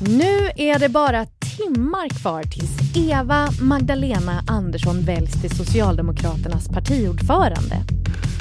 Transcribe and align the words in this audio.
Nu 0.00 0.50
är 0.56 0.78
det 0.78 0.88
bara 0.88 1.26
timmar 1.56 2.08
kvar 2.08 2.42
tills 2.42 2.96
Eva 2.96 3.48
Magdalena 3.60 4.44
Andersson 4.46 5.00
väljs 5.00 5.40
till 5.40 5.56
Socialdemokraternas 5.56 6.68
partiordförande. 6.68 7.76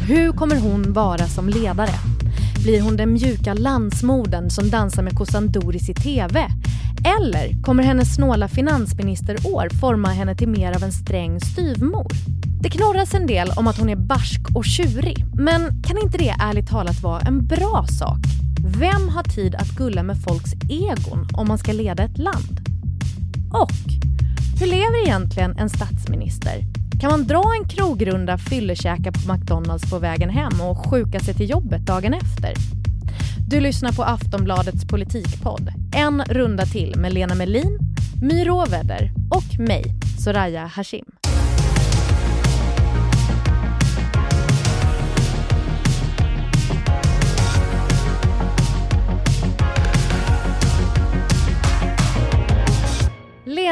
Hur 0.08 0.32
kommer 0.32 0.60
hon 0.60 0.94
vara 0.94 1.28
som 1.28 1.50
ledare? 1.50 1.94
Blir 2.64 2.82
hon 2.82 2.98
den 2.98 3.14
mjuka 3.14 3.54
landsmodern 3.54 4.50
som 4.50 4.70
dansar 4.70 5.04
med 5.04 5.16
kossan 5.16 5.52
Doris 5.52 5.90
i 5.90 5.94
TV? 5.94 6.48
Eller 7.20 7.64
kommer 7.64 7.84
hennes 7.84 8.16
snåla 8.16 8.48
finansministerår 8.48 9.80
forma 9.82 10.08
henne 10.08 10.36
till 10.36 10.50
mer 10.50 10.76
av 10.76 10.84
en 10.84 10.92
sträng 10.92 11.40
styvmor? 11.40 12.08
Det 12.66 12.70
knorras 12.70 13.14
en 13.14 13.28
del 13.28 13.52
om 13.56 13.68
att 13.68 13.78
hon 13.78 13.90
är 13.90 13.96
barsk 13.96 14.42
och 14.56 14.66
tjurig, 14.66 15.26
men 15.36 15.84
kan 15.84 15.98
inte 15.98 16.18
det 16.18 16.36
ärligt 16.40 16.68
talat 16.68 17.02
vara 17.02 17.22
en 17.22 17.48
bra 17.48 17.86
sak? 18.00 18.18
Vem 18.66 19.10
har 19.10 19.24
tid 19.24 19.56
att 19.56 19.70
gulla 19.70 20.04
med 20.04 20.18
folks 20.24 20.52
egon 20.70 21.28
om 21.34 21.48
man 21.48 21.58
ska 21.58 21.72
leda 21.72 22.04
ett 22.04 22.18
land? 22.18 22.60
Och 23.54 23.72
hur 24.60 24.66
lever 24.66 25.04
egentligen 25.04 25.58
en 25.58 25.70
statsminister? 25.70 26.62
Kan 27.02 27.12
man 27.12 27.28
dra 27.28 27.44
en 27.62 27.70
krogrunda, 27.70 28.38
fyllekäka 28.38 29.12
på 29.12 29.34
McDonalds 29.34 29.90
på 29.90 30.00
vägen 30.00 30.30
hem 30.30 30.62
och 30.62 30.90
sjuka 30.90 31.20
sig 31.20 31.34
till 31.34 31.50
jobbet 31.50 31.86
dagen 31.86 32.14
efter? 32.14 32.54
Du 33.48 33.60
lyssnar 33.60 33.92
på 33.92 34.04
Aftonbladets 34.04 34.88
politikpodd. 34.88 35.74
En 35.96 36.24
runda 36.24 36.66
till 36.66 36.94
med 36.98 37.14
Lena 37.14 37.36
Melin, 37.36 37.80
My 38.22 38.46
Råväder 38.46 39.12
och 39.30 39.60
mig, 39.60 39.86
Soraya 40.24 40.66
Hashim. 40.66 41.06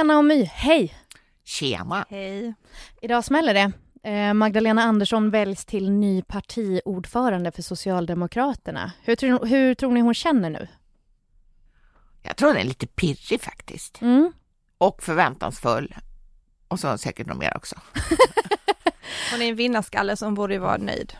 Lena 0.04 0.18
och 0.18 0.26
My, 0.26 0.44
hej! 0.44 0.96
Tjena! 1.44 2.06
Hej. 2.10 2.54
Idag 3.02 3.26
smäller 3.26 3.54
det. 3.54 3.72
Eh, 4.10 4.34
Magdalena 4.34 4.84
Andersson 4.84 5.30
väljs 5.30 5.66
till 5.66 5.92
ny 5.92 6.22
partiordförande 6.22 7.52
för 7.52 7.62
Socialdemokraterna. 7.62 8.92
Hur, 9.04 9.16
tror- 9.16 9.46
hur 9.46 9.76
tror 9.76 9.92
ni 9.92 10.02
hon 10.02 10.14
känner 10.14 10.50
nu? 10.50 10.68
Jag 12.22 12.38
tror 12.38 12.50
den 12.50 12.58
är 12.58 12.64
lite 12.64 12.88
pirrig 12.88 13.42
faktiskt. 13.42 14.02
Mm. 14.02 14.32
Och 14.78 15.04
förväntansfull. 15.04 15.96
Och 16.68 16.80
så 16.80 16.98
säkert 16.98 17.28
något 17.28 17.38
mer 17.38 17.58
också. 17.58 17.76
Hon 19.32 19.42
är 19.42 19.50
en 19.50 19.56
vinnarskalle 19.56 20.18
som 20.18 20.36
borde 20.36 20.60
vara 20.60 20.78
nöjd. 20.78 21.14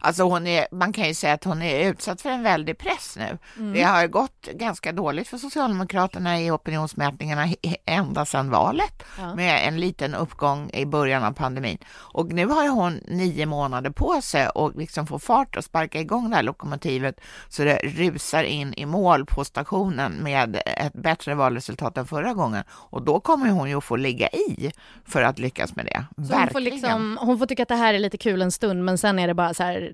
Alltså 0.00 0.22
hon 0.22 0.46
är, 0.46 0.66
man 0.72 0.92
kan 0.92 1.08
ju 1.08 1.14
säga 1.14 1.32
att 1.32 1.44
hon 1.44 1.62
är 1.62 1.88
utsatt 1.90 2.20
för 2.20 2.30
en 2.30 2.42
väldig 2.42 2.78
press 2.78 3.16
nu. 3.18 3.38
Det 3.74 3.82
har 3.82 4.06
gått 4.06 4.48
ganska 4.52 4.92
dåligt 4.92 5.28
för 5.28 5.38
Socialdemokraterna 5.38 6.40
i 6.40 6.50
opinionsmätningarna 6.50 7.48
ända 7.86 8.24
sedan 8.24 8.50
valet 8.50 9.02
Ja. 9.18 9.34
med 9.34 9.68
en 9.68 9.80
liten 9.80 10.14
uppgång 10.14 10.70
i 10.72 10.86
början 10.86 11.24
av 11.24 11.32
pandemin. 11.32 11.78
Och 11.88 12.26
nu 12.32 12.46
har 12.46 12.68
hon 12.68 13.00
nio 13.08 13.46
månader 13.46 13.90
på 13.90 14.20
sig 14.22 14.48
och 14.48 14.76
liksom 14.76 15.06
få 15.06 15.18
fart 15.18 15.56
och 15.56 15.64
sparka 15.64 16.00
igång 16.00 16.30
det 16.30 16.36
här 16.36 16.42
lokomotivet 16.42 17.20
så 17.48 17.64
det 17.64 17.76
rusar 17.84 18.42
in 18.44 18.74
i 18.74 18.86
mål 18.86 19.26
på 19.26 19.44
stationen 19.44 20.12
med 20.12 20.62
ett 20.66 20.92
bättre 20.92 21.34
valresultat 21.34 21.98
än 21.98 22.06
förra 22.06 22.34
gången. 22.34 22.64
Och 22.70 23.02
då 23.02 23.20
kommer 23.20 23.48
hon 23.48 23.68
ju 23.68 23.78
att 23.78 23.84
få 23.84 23.96
ligga 23.96 24.28
i 24.28 24.72
för 25.06 25.22
att 25.22 25.38
lyckas 25.38 25.76
med 25.76 25.84
det. 25.86 26.04
Så 26.28 26.34
hon, 26.34 26.48
får 26.48 26.60
liksom, 26.60 27.18
hon 27.20 27.38
får 27.38 27.46
tycka 27.46 27.62
att 27.62 27.68
det 27.68 27.74
här 27.76 27.94
är 27.94 27.98
lite 27.98 28.18
kul 28.18 28.42
en 28.42 28.52
stund 28.52 28.84
men 28.84 28.98
sen 28.98 29.18
är 29.18 29.26
det 29.26 29.34
bara 29.34 29.54
så 29.54 29.62
här 29.62 29.87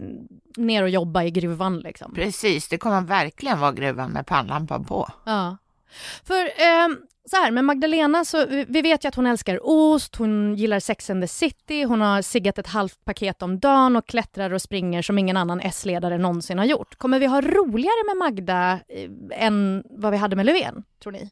ner 0.57 0.83
och 0.83 0.89
jobba 0.89 1.23
i 1.23 1.31
gruvan 1.31 1.79
liksom. 1.79 2.15
Precis, 2.15 2.69
det 2.69 2.79
kommer 2.79 3.01
verkligen 3.01 3.61
vara 3.61 3.73
gruvan 3.73 4.11
med 4.11 4.27
pannlampan 4.27 4.85
på. 4.85 5.09
Ja. 5.25 5.57
För 6.25 6.63
ehm, 6.63 6.97
så 7.31 7.37
här 7.37 7.51
med 7.51 7.65
Magdalena 7.65 8.25
så 8.25 8.47
vi 8.47 8.65
vi 8.69 8.83
vet 8.83 9.05
ju 9.05 9.09
att 9.09 9.15
hon 9.15 9.27
älskar 9.27 9.59
ost, 9.63 10.17
hon 10.17 10.55
gillar 10.55 10.81
Sex 10.81 11.11
and 11.11 11.23
the 11.23 11.29
City, 11.29 11.83
hon 11.83 12.01
har 12.01 12.23
siggat 12.23 12.59
ett 12.59 12.67
halvt 12.67 13.05
paket 13.05 13.43
om 13.43 13.59
dagen 13.61 13.97
och 13.97 14.07
klättrar 14.07 14.53
och 14.53 14.63
springer 14.63 15.03
som 15.03 15.19
ingen 15.19 15.37
annan 15.37 15.61
S-ledare 15.61 16.19
någonsin 16.19 16.59
har 16.59 16.65
gjort. 16.65 16.97
Kommer 16.97 17.19
vi 17.19 17.27
ha 17.27 17.41
roligare 17.41 18.07
med 18.07 18.17
Magda 18.17 18.81
eh, 18.89 19.47
än 19.47 19.85
vad 19.91 20.13
vi 20.13 20.19
hade 20.19 20.37
med 20.37 20.47
Löfven, 20.47 20.85
tror 21.03 21.13
ni? 21.13 21.31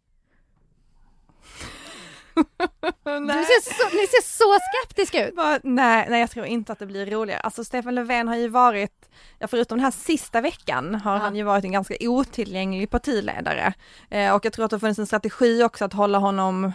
Ser 3.05 3.75
så, 3.75 3.97
ni 3.97 4.07
ser 4.07 4.23
så 4.23 4.59
skeptiska 4.61 5.29
ut. 5.29 5.37
Bara, 5.37 5.59
nej, 5.63 6.07
nej, 6.11 6.21
jag 6.21 6.31
tror 6.31 6.47
inte 6.47 6.73
att 6.73 6.79
det 6.79 6.87
blir 6.87 7.07
roligare. 7.07 7.41
Alltså 7.41 7.65
Stefan 7.65 7.95
Löfven 7.95 8.29
har 8.29 8.37
ju 8.37 8.49
varit, 8.49 9.09
ja, 9.39 9.47
förutom 9.47 9.79
den 9.79 9.85
här 9.85 9.91
sista 9.91 10.41
veckan 10.41 10.95
har 10.95 11.13
Ja. 11.15 11.19
han 11.19 11.37
ju 11.37 11.43
varit 11.43 11.65
en 11.65 11.73
ganska 11.73 11.95
otillgänglig 12.01 12.91
partiledare. 12.91 13.75
Eh, 14.11 14.35
och 14.35 14.45
jag 14.45 14.53
tror 14.53 14.65
att 14.65 14.71
det 14.71 14.75
har 14.75 14.81
funnits 14.81 14.99
en 14.99 15.07
strategi 15.07 15.63
också 15.65 15.85
att 15.85 15.93
hålla 15.93 16.19
honom 16.19 16.73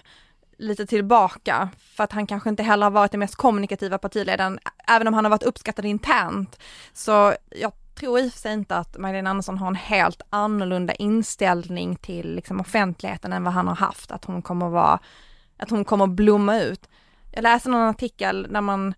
lite 0.58 0.86
tillbaka 0.86 1.70
för 1.96 2.04
att 2.04 2.12
han 2.12 2.28
kanske 2.28 2.50
inte 2.50 2.64
heller 2.64 2.84
har 2.86 2.92
varit 2.92 3.12
den 3.12 3.20
mest 3.20 3.36
kommunikativa 3.36 3.98
partiledaren, 3.98 4.60
även 4.88 5.08
om 5.08 5.14
han 5.14 5.26
har 5.26 5.30
varit 5.30 5.44
uppskattad 5.44 5.86
internt. 5.86 6.60
Så 6.94 7.34
jag 7.50 7.72
tror 7.96 8.20
i 8.20 8.28
och 8.28 8.32
för 8.34 8.40
sig 8.40 8.54
inte 8.54 8.76
att 8.78 8.98
Magdalena 8.98 9.30
Andersson 9.30 9.58
har 9.58 9.68
en 9.68 9.76
helt 9.76 10.22
annorlunda 10.30 10.94
inställning 10.94 11.96
till 11.96 12.36
liksom, 12.36 12.60
offentligheten 12.60 13.34
än 13.34 13.44
vad 13.44 13.54
han 13.54 13.68
har 13.68 13.76
haft, 13.76 14.12
att 14.12 14.26
hon 14.26 14.42
kommer 14.42 14.70
vara, 14.70 15.00
att 15.58 15.70
hon 15.70 15.86
kommer 15.86 16.08
blomma 16.08 16.60
ut. 16.60 16.90
Jag 17.32 17.44
läste 17.44 17.70
någon 17.70 17.82
artikel 17.82 18.48
där 18.50 18.62
man 18.62 18.94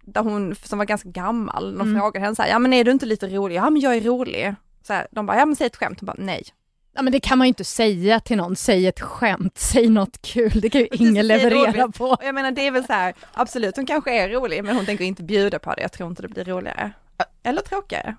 där 0.00 0.22
hon, 0.22 0.54
som 0.62 0.78
var 0.78 0.86
ganska 0.86 1.08
gammal, 1.08 1.78
de 1.78 1.88
Mm. 1.88 2.00
frågade 2.00 2.24
henne 2.24 2.36
så 2.36 2.42
här, 2.42 2.48
ja 2.50 2.58
men 2.58 2.72
är 2.72 2.84
du 2.84 2.90
inte 2.90 3.06
lite 3.06 3.26
rolig? 3.28 3.56
Ja 3.56 3.70
men 3.70 3.80
jag 3.82 3.96
är 3.96 4.00
rolig. 4.00 4.54
Så 4.82 4.92
här, 4.92 5.06
de 5.10 5.26
bara, 5.26 5.38
ja 5.38 5.46
men 5.46 5.56
säg 5.56 5.66
ett 5.66 5.76
skämt, 5.76 6.00
hon 6.00 6.06
bara 6.06 6.16
nej. 6.18 6.42
Ja, 6.94 7.02
men 7.02 7.12
det 7.12 7.20
kan 7.20 7.38
man 7.38 7.46
ju 7.46 7.48
inte 7.48 7.64
säga 7.64 8.20
till 8.20 8.36
någon, 8.36 8.56
säg 8.56 8.86
ett 8.86 9.00
skämt, 9.00 9.58
säg 9.58 9.88
något 9.88 10.22
kul, 10.22 10.60
det 10.60 10.70
kan 10.70 10.80
ju 10.80 10.88
ingen 10.90 11.26
leverera 11.26 11.88
på. 11.88 12.04
Och 12.04 12.24
jag 12.24 12.34
menar 12.34 12.50
det 12.50 12.66
är 12.66 12.70
väl 12.70 12.84
så 12.84 12.92
här, 12.92 13.14
absolut 13.32 13.76
hon 13.76 13.86
kanske 13.86 14.14
är 14.22 14.28
rolig 14.28 14.64
men 14.64 14.76
hon 14.76 14.86
tänker 14.86 15.04
inte 15.04 15.22
bjuda 15.22 15.58
på 15.58 15.74
det, 15.74 15.82
jag 15.82 15.92
tror 15.92 16.08
inte 16.10 16.22
det 16.22 16.28
blir 16.28 16.44
roligare. 16.44 16.90
Eller 17.42 17.62
tråkigare. 17.62 18.16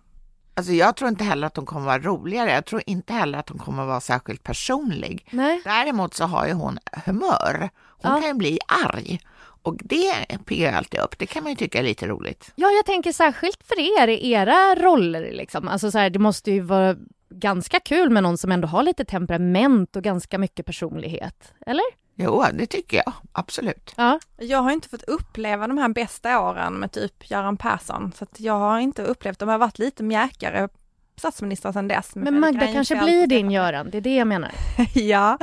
Alltså 0.53 0.73
jag 0.73 0.95
tror 0.95 1.09
inte 1.09 1.23
heller 1.23 1.47
att 1.47 1.55
hon 1.55 1.65
kommer 1.65 1.85
vara 1.85 1.99
roligare. 1.99 2.51
Jag 2.51 2.65
tror 2.65 2.81
inte 2.85 3.13
heller 3.13 3.37
att 3.39 3.49
hon 3.49 3.57
kommer 3.57 3.85
vara 3.85 3.99
särskilt 4.01 4.43
personlig. 4.43 5.27
Nej. 5.31 5.61
Däremot 5.63 6.13
så 6.13 6.23
har 6.25 6.47
ju 6.47 6.53
hon 6.53 6.79
humör. 7.05 7.69
Hon 8.01 8.11
Ja. 8.11 8.19
kan 8.19 8.27
ju 8.27 8.33
bli 8.33 8.59
arg 8.85 9.19
och 9.61 9.75
det 9.83 10.13
piggar 10.45 10.73
alltid 10.73 10.99
upp. 10.99 11.19
Det 11.19 11.25
kan 11.25 11.43
man 11.43 11.51
ju 11.51 11.55
tycka 11.55 11.79
är 11.79 11.83
lite 11.83 12.07
roligt. 12.07 12.51
Ja, 12.55 12.67
jag 12.71 12.85
tänker 12.85 13.11
särskilt 13.11 13.63
för 13.63 13.79
er, 14.01 14.07
i 14.07 14.31
era 14.31 14.75
roller 14.75 15.31
liksom. 15.31 15.67
Alltså 15.67 15.91
så 15.91 15.97
här, 15.97 16.09
det 16.09 16.19
måste 16.19 16.51
ju 16.51 16.61
vara 16.61 16.95
ganska 17.29 17.79
kul 17.79 18.09
med 18.09 18.23
någon 18.23 18.37
som 18.37 18.51
ändå 18.51 18.67
har 18.67 18.83
lite 18.83 19.05
temperament 19.05 19.95
och 19.95 20.03
ganska 20.03 20.37
mycket 20.37 20.65
personlighet. 20.65 21.53
Eller? 21.65 21.83
Jo, 22.21 22.43
det 22.53 22.65
tycker 22.65 22.97
jag 22.97 23.13
absolut. 23.31 23.93
Ja. 23.97 24.19
Jag 24.37 24.57
har 24.57 24.71
inte 24.71 24.89
fått 24.89 25.03
uppleva 25.03 25.67
de 25.67 25.77
här 25.77 25.89
bästa 25.89 26.39
åren 26.39 26.73
med 26.73 26.91
typ 26.91 27.31
Göran 27.31 27.57
Persson, 27.57 28.11
så 28.15 28.23
att 28.23 28.39
jag 28.39 28.53
har 28.53 28.79
inte 28.79 29.03
upplevt, 29.03 29.39
de 29.39 29.49
har 29.49 29.57
varit 29.57 29.79
lite 29.79 30.03
mjäkare 30.03 30.69
statsministrar 31.17 31.71
sedan 31.71 31.87
dess. 31.87 32.15
Men 32.15 32.25
det 32.25 32.39
Magda 32.39 32.59
kan 32.59 32.73
kanske 32.73 33.03
blir 33.03 33.27
din 33.27 33.51
Göran, 33.51 33.89
det 33.89 33.97
är 33.97 34.01
det 34.01 34.15
jag 34.15 34.27
menar. 34.27 34.51
ja, 34.93 35.37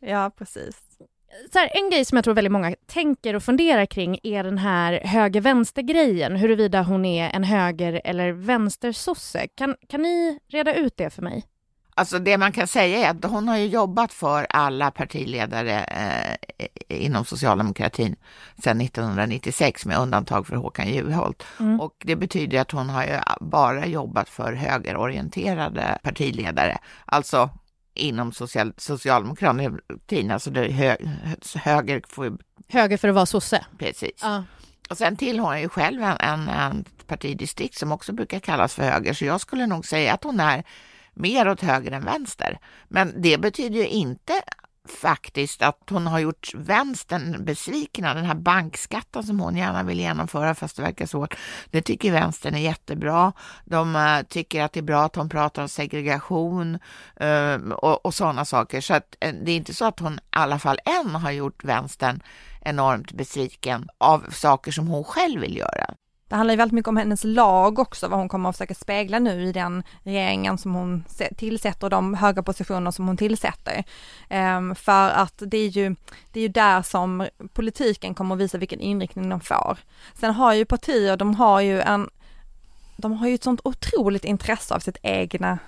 ja 0.00 0.30
precis. 0.38 0.76
Så 1.52 1.58
här, 1.58 1.70
en 1.74 1.90
grej 1.90 2.04
som 2.04 2.16
jag 2.16 2.24
tror 2.24 2.34
väldigt 2.34 2.52
många 2.52 2.74
tänker 2.86 3.36
och 3.36 3.42
funderar 3.42 3.86
kring 3.86 4.18
är 4.22 4.44
den 4.44 4.58
här 4.58 4.92
höger-vänster-grejen, 4.92 6.36
huruvida 6.36 6.82
hon 6.82 7.04
är 7.04 7.30
en 7.30 7.44
höger 7.44 8.00
eller 8.04 8.32
vänstersosse. 8.32 9.48
Kan, 9.54 9.76
kan 9.88 10.02
ni 10.02 10.38
reda 10.48 10.74
ut 10.74 10.96
det 10.96 11.10
för 11.10 11.22
mig? 11.22 11.44
Alltså 11.94 12.18
det 12.18 12.38
man 12.38 12.52
kan 12.52 12.66
säga 12.66 12.98
är 12.98 13.10
att 13.10 13.24
hon 13.24 13.48
har 13.48 13.56
ju 13.56 13.66
jobbat 13.66 14.12
för 14.12 14.46
alla 14.50 14.90
partiledare 14.90 15.84
eh, 15.84 16.66
inom 16.88 17.24
socialdemokratin 17.24 18.16
sedan 18.64 18.80
1996 18.80 19.86
med 19.86 19.98
undantag 19.98 20.46
för 20.46 20.56
Håkan 20.56 20.88
Juholt. 20.88 21.42
Mm. 21.60 21.80
Och 21.80 21.94
det 21.98 22.16
betyder 22.16 22.60
att 22.60 22.70
hon 22.70 22.90
har 22.90 23.04
ju 23.04 23.18
bara 23.40 23.86
jobbat 23.86 24.28
för 24.28 24.52
högerorienterade 24.52 25.98
partiledare, 26.02 26.78
alltså 27.04 27.50
inom 27.94 28.32
social, 28.32 28.72
socialdemokratin, 28.76 30.30
alltså 30.30 30.50
det 30.50 30.72
hö, 30.72 30.96
höger 31.54 32.02
ju 32.18 32.36
Höger 32.68 32.96
för 32.96 33.08
att 33.08 33.14
vara 33.14 33.26
sosse? 33.26 33.64
precis. 33.78 34.20
Ja. 34.22 34.44
Och 34.90 34.98
sen 34.98 35.16
tillhör 35.16 35.46
hon 35.46 35.60
ju 35.60 35.68
själv 35.68 36.02
en, 36.02 36.16
en, 36.18 36.48
en 36.48 36.84
partidistrikt 37.06 37.78
som 37.78 37.92
också 37.92 38.12
brukar 38.12 38.40
kallas 38.40 38.74
för 38.74 38.82
höger, 38.82 39.12
så 39.12 39.24
jag 39.24 39.40
skulle 39.40 39.66
nog 39.66 39.86
säga 39.86 40.14
att 40.14 40.24
hon 40.24 40.40
är 40.40 40.64
mer 41.20 41.48
åt 41.48 41.60
höger 41.60 41.92
än 41.92 42.04
vänster. 42.04 42.58
Men 42.88 43.22
det 43.22 43.38
betyder 43.38 43.76
ju 43.76 43.88
inte 43.88 44.42
faktiskt 44.88 45.62
att 45.62 45.82
hon 45.90 46.06
har 46.06 46.18
gjort 46.18 46.54
vänstern 46.54 47.44
besvikna. 47.44 48.14
Den 48.14 48.24
här 48.24 48.34
bankskatten 48.34 49.22
som 49.22 49.40
hon 49.40 49.56
gärna 49.56 49.82
vill 49.82 50.00
genomföra 50.00 50.54
fast 50.54 50.76
det 50.76 50.82
verkar 50.82 51.06
svårt. 51.06 51.34
Det 51.70 51.82
tycker 51.82 52.12
vänstern 52.12 52.54
är 52.54 52.58
jättebra. 52.58 53.32
De 53.64 53.96
eh, 53.96 54.22
tycker 54.22 54.62
att 54.62 54.72
det 54.72 54.80
är 54.80 54.82
bra 54.82 55.02
att 55.02 55.16
hon 55.16 55.28
pratar 55.28 55.62
om 55.62 55.68
segregation 55.68 56.78
eh, 57.16 57.54
och, 57.54 58.06
och 58.06 58.14
sådana 58.14 58.44
saker. 58.44 58.80
Så 58.80 58.94
att, 58.94 59.16
eh, 59.20 59.34
det 59.44 59.52
är 59.52 59.56
inte 59.56 59.74
så 59.74 59.84
att 59.84 60.00
hon 60.00 60.14
i 60.14 60.20
alla 60.30 60.58
fall 60.58 60.78
än 60.84 61.14
har 61.14 61.30
gjort 61.30 61.64
vänstern 61.64 62.22
enormt 62.60 63.12
besviken 63.12 63.88
av 63.98 64.30
saker 64.30 64.72
som 64.72 64.86
hon 64.88 65.04
själv 65.04 65.40
vill 65.40 65.56
göra. 65.56 65.94
Det 66.30 66.36
handlar 66.36 66.52
ju 66.52 66.56
väldigt 66.56 66.74
mycket 66.74 66.88
om 66.88 66.96
hennes 66.96 67.24
lag 67.24 67.78
också, 67.78 68.08
vad 68.08 68.18
hon 68.18 68.28
kommer 68.28 68.48
att 68.48 68.56
försöka 68.56 68.74
spegla 68.74 69.18
nu 69.18 69.42
i 69.42 69.52
den 69.52 69.82
regeringen 70.02 70.58
som 70.58 70.74
hon 70.74 71.04
tillsätter 71.36 71.86
och 71.86 71.90
de 71.90 72.14
höga 72.14 72.42
positioner 72.42 72.90
som 72.90 73.06
hon 73.06 73.16
tillsätter. 73.16 73.84
Um, 74.30 74.74
för 74.74 75.10
att 75.10 75.42
det 75.46 75.58
är 75.58 75.68
ju, 75.68 75.96
det 76.32 76.40
är 76.40 76.42
ju 76.42 76.48
där 76.48 76.82
som 76.82 77.26
politiken 77.52 78.14
kommer 78.14 78.34
att 78.34 78.40
visa 78.40 78.58
vilken 78.58 78.80
inriktning 78.80 79.28
de 79.28 79.40
får. 79.40 79.78
Sen 80.14 80.34
har 80.34 80.54
ju 80.54 80.64
partier, 80.64 81.16
de 81.16 81.34
har 81.34 81.60
ju 81.60 81.80
en, 81.80 82.10
de 82.96 83.12
har 83.12 83.28
ju 83.28 83.34
ett 83.34 83.44
sånt 83.44 83.60
otroligt 83.64 84.24
intresse 84.24 84.74
av 84.74 84.80
sitt 84.80 84.98
egna 85.02 85.58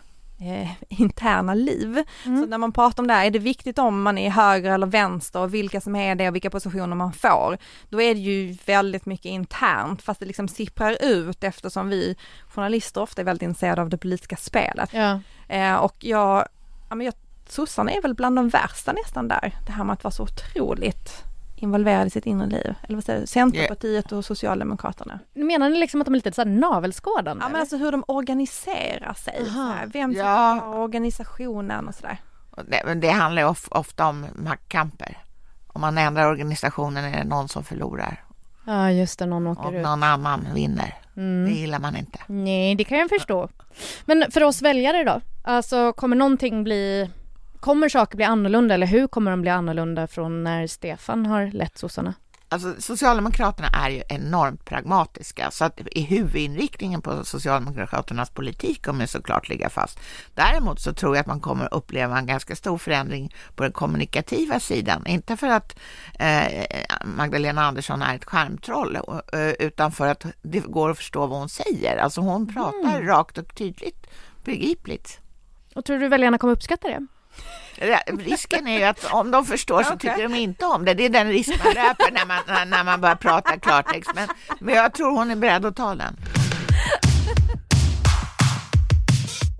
eh, 0.43 0.69
interna 0.89 1.55
liv. 1.55 2.05
Mm. 2.27 2.43
Så 2.43 2.47
när 2.47 2.59
man 2.59 2.73
pratar 2.73 3.03
om 3.03 3.07
det 3.07 3.15
här, 3.15 3.27
är 3.27 3.31
det 3.31 3.39
viktigt 3.39 3.79
om 3.79 4.03
man 4.03 4.19
är 4.19 4.31
höger 4.31 4.71
eller 4.71 4.87
vänster 4.87 5.41
och 5.41 5.55
vilka 5.55 5.81
som 5.81 5.97
är 5.97 6.15
det 6.15 6.29
och 6.29 6.35
vilka 6.35 6.51
positioner 6.51 6.97
man 6.97 7.13
får, 7.13 7.59
då 7.89 8.03
är 8.03 8.15
det 8.15 8.21
ju 8.21 8.57
väldigt 8.67 9.07
mycket 9.07 9.27
internt 9.27 10.03
fast 10.03 10.21
det 10.21 10.27
liksom 10.27 10.49
sipprar 10.49 10.97
ut 11.01 11.45
eftersom 11.45 11.89
vi 11.89 12.17
journalister 12.49 13.01
ofta 13.01 13.21
är 13.21 13.25
väldigt 13.25 13.43
intresserade 13.43 13.83
av 13.83 13.89
det 13.89 13.99
politiska 13.99 14.37
spelet. 14.37 14.91
Ja. 14.93 15.21
Eh, 15.49 15.75
och 15.75 15.97
jag, 15.99 16.49
ja 16.89 16.95
men 16.95 17.05
jag, 17.05 17.15
sossarna 17.49 17.93
är 17.93 18.03
väl 18.03 18.15
bland 18.15 18.37
de 18.37 18.49
värsta 18.49 18.93
nästan 18.93 19.29
där, 19.29 19.57
det 19.67 19.73
här 19.73 19.85
med 19.85 19.93
att 19.95 20.05
vara 20.05 20.13
så 20.13 20.23
otroligt 20.23 21.32
involverade 21.63 22.07
i 22.07 22.11
sitt 22.11 22.27
inre 22.27 22.47
liv? 22.47 22.75
Eller 22.83 22.95
vad 22.95 23.05
säger 23.05 23.21
du? 23.21 23.27
Centerpartiet 23.27 24.13
och 24.13 24.25
Socialdemokraterna. 24.25 25.19
Menar 25.35 25.69
ni 25.69 25.79
liksom 25.79 26.01
att 26.01 26.05
de 26.05 26.15
är 26.15 26.19
lite 26.19 26.33
så 26.33 26.45
navelskådande? 26.45 27.45
Ja 27.45 27.49
men 27.49 27.61
alltså 27.61 27.77
hur 27.77 27.93
de 27.93 28.05
organiserar 28.09 29.15
sig. 29.15 29.49
Här, 29.51 29.87
vem 29.87 30.13
som 30.13 30.21
ja. 30.21 30.27
har 30.27 30.79
organisationen 30.79 31.89
och 31.89 31.95
sådär. 31.95 32.19
Det, 32.57 32.83
men 32.87 33.01
det 33.01 33.11
handlar 33.11 33.43
ju 33.43 33.55
ofta 33.71 34.07
om 34.07 34.27
maktkamper. 34.35 35.19
Om 35.67 35.81
man 35.81 35.99
ändrar 35.99 36.31
organisationen 36.31 37.05
är 37.05 37.19
det 37.19 37.25
någon 37.25 37.49
som 37.49 37.65
förlorar. 37.65 38.25
Ja 38.67 38.91
just 38.91 39.19
det, 39.19 39.27
någon 39.27 39.47
åker 39.47 39.67
och 39.67 39.73
ut. 39.75 39.83
någon 39.83 40.03
annan 40.03 40.47
vinner. 40.55 40.95
Mm. 41.17 41.45
Det 41.45 41.59
gillar 41.59 41.79
man 41.79 41.97
inte. 41.97 42.19
Nej, 42.27 42.75
det 42.75 42.85
kan 42.85 42.99
jag 42.99 43.09
förstå. 43.09 43.49
Men 44.05 44.31
för 44.31 44.43
oss 44.43 44.63
väljare 44.63 45.05
då? 45.05 45.21
Alltså 45.45 45.93
kommer 45.93 46.17
någonting 46.17 46.65
bli 46.65 47.11
Kommer 47.63 47.89
saker 47.89 48.17
bli 48.17 48.25
annorlunda 48.25 48.75
eller 48.75 48.87
hur 48.87 49.07
kommer 49.07 49.31
de 49.31 49.41
bli 49.41 49.51
annorlunda 49.51 50.07
från 50.07 50.45
när 50.45 50.67
Stefan 50.67 51.27
har 51.27 51.47
lett 51.47 51.79
sossarna? 51.79 52.15
Alltså, 52.49 52.75
Socialdemokraterna 52.79 53.69
är 53.69 53.91
ju 53.91 54.03
enormt 54.09 54.65
pragmatiska 54.65 55.51
så 55.51 55.65
att 55.65 55.81
i 55.87 56.03
huvudinriktningen 56.03 57.03
på 57.03 57.25
Socialdemokraternas 57.25 58.31
politik 58.31 58.85
kommer 58.85 59.07
såklart 59.07 59.49
ligga 59.49 59.69
fast. 59.71 59.99
Däremot 60.35 60.81
så 60.81 60.93
tror 60.93 61.17
jag 61.17 61.21
att 61.21 61.27
man 61.27 61.41
kommer 61.41 61.75
uppleva 61.75 62.19
en 62.19 62.27
ganska 62.27 62.57
stor 62.57 62.79
förändring 62.79 63.35
på 63.55 63.63
den 63.63 63.73
kommunikativa 63.73 64.61
sidan. 64.61 65.07
Inte 65.07 65.37
för 65.37 65.49
att 65.49 65.79
eh, 66.19 66.65
Magdalena 67.05 67.63
Andersson 67.63 68.03
är 68.03 68.17
ett 68.17 68.25
skärmtroll 68.25 68.97
eh, 69.33 69.49
utan 69.49 69.93
för 69.93 70.09
att 70.09 70.27
det 70.43 70.61
går 70.61 70.91
att 70.91 70.97
förstå 70.97 71.27
vad 71.27 71.39
hon 71.39 71.49
säger. 71.49 71.97
Alltså 71.97 72.21
hon 72.21 72.55
pratar 72.55 72.97
mm. 72.97 73.07
rakt 73.07 73.39
och 73.39 73.55
tydligt, 73.55 74.07
begripligt. 74.45 75.21
Och 75.75 75.85
tror 75.85 75.99
du 75.99 76.09
väljarna 76.09 76.39
kommer 76.39 76.53
uppskatta 76.53 76.89
det? 76.89 77.07
Risken 78.19 78.67
är 78.67 78.79
ju 78.79 78.85
att 78.85 79.13
om 79.13 79.31
de 79.31 79.45
förstår 79.45 79.83
så 79.83 79.97
tycker 79.97 80.23
de 80.23 80.35
inte 80.35 80.67
om 80.67 80.85
det. 80.85 80.95
Det 80.95 81.05
är 81.05 81.09
den 81.09 81.29
risk 81.29 81.65
man 81.65 81.75
löper 81.75 82.13
när 82.13 82.27
man, 82.27 82.69
när 82.71 82.85
man 82.85 83.01
börjar 83.01 83.17
prata 83.17 83.59
klartext. 83.59 84.11
Men, 84.15 84.29
men 84.61 84.75
jag 84.75 84.95
tror 84.95 85.11
hon 85.11 85.31
är 85.31 85.37
beredd 85.37 85.67
att 85.67 85.77
ta 85.77 85.95
den. 85.95 86.17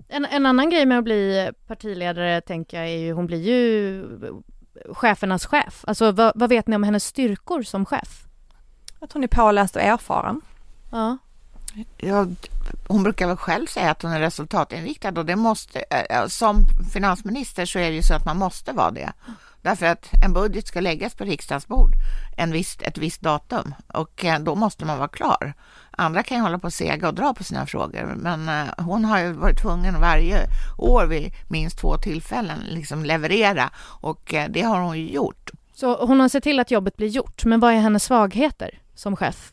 En, 0.07 0.25
en 0.25 0.45
annan 0.45 0.69
grej 0.69 0.85
med 0.85 0.97
att 0.97 1.03
bli 1.03 1.51
partiledare 1.67 2.41
tänker 2.41 2.77
jag 2.77 2.89
är 2.89 2.97
ju, 2.97 3.13
hon 3.13 3.27
blir 3.27 3.41
ju 3.41 4.03
chefernas 4.93 5.45
chef. 5.45 5.83
Alltså 5.87 6.11
vad, 6.11 6.31
vad 6.35 6.49
vet 6.49 6.67
ni 6.67 6.75
om 6.75 6.83
hennes 6.83 7.05
styrkor 7.05 7.63
som 7.63 7.85
chef? 7.85 8.23
Att 8.99 9.13
hon 9.13 9.23
är 9.23 9.27
påläst 9.27 9.75
och 9.75 9.81
erfaren. 9.81 10.41
Ja. 10.91 11.17
Ja, 11.97 12.27
hon 12.87 13.03
brukar 13.03 13.27
väl 13.27 13.37
själv 13.37 13.67
säga 13.67 13.91
att 13.91 14.01
hon 14.01 14.11
är 14.11 14.19
resultatinriktad 14.19 15.19
och 15.19 15.25
det 15.25 15.35
måste, 15.35 15.79
eh, 15.89 16.17
eh, 16.17 16.27
som 16.27 16.65
finansminister 16.93 17.65
så 17.65 17.79
är 17.79 17.89
det 17.89 17.95
ju 17.95 18.03
så 18.03 18.13
att 18.13 18.25
man 18.25 18.37
måste 18.37 18.71
vara 18.71 18.91
det. 18.91 19.11
Därför 19.61 19.85
att 19.85 20.09
en 20.25 20.33
budget 20.33 20.67
ska 20.67 20.81
läggas 20.81 21.15
på 21.15 21.23
riksdagens 21.23 21.67
bord 21.67 21.91
en 22.37 22.51
viss, 22.51 22.77
ett 22.81 22.97
visst 22.97 23.21
datum 23.21 23.75
och 23.87 24.25
eh, 24.25 24.39
då 24.39 24.55
måste 24.55 24.85
man 24.85 24.97
vara 24.97 25.07
klar. 25.07 25.53
Andra 25.91 26.23
kan 26.23 26.37
ju 26.37 26.43
hålla 26.43 26.59
på 26.59 26.67
och 26.67 26.73
sega 26.73 27.07
och 27.07 27.13
dra 27.13 27.33
på 27.33 27.43
sina 27.43 27.65
frågor, 27.65 28.13
men 28.17 28.69
hon 28.77 29.05
har 29.05 29.19
ju 29.19 29.31
varit 29.31 29.61
tvungen 29.61 30.01
varje 30.01 30.47
år 30.77 31.05
vid 31.05 31.33
minst 31.49 31.79
två 31.79 31.97
tillfällen 31.97 32.59
liksom 32.59 33.05
leverera 33.05 33.69
och 34.01 34.35
det 34.49 34.61
har 34.61 34.79
hon 34.79 34.99
ju 34.99 35.09
gjort. 35.09 35.51
Så 35.73 36.05
hon 36.05 36.19
har 36.19 36.29
sett 36.29 36.43
till 36.43 36.59
att 36.59 36.71
jobbet 36.71 36.97
blir 36.97 37.07
gjort, 37.07 37.45
men 37.45 37.59
vad 37.59 37.73
är 37.73 37.77
hennes 37.77 38.03
svagheter 38.03 38.79
som 38.95 39.15
chef? 39.15 39.52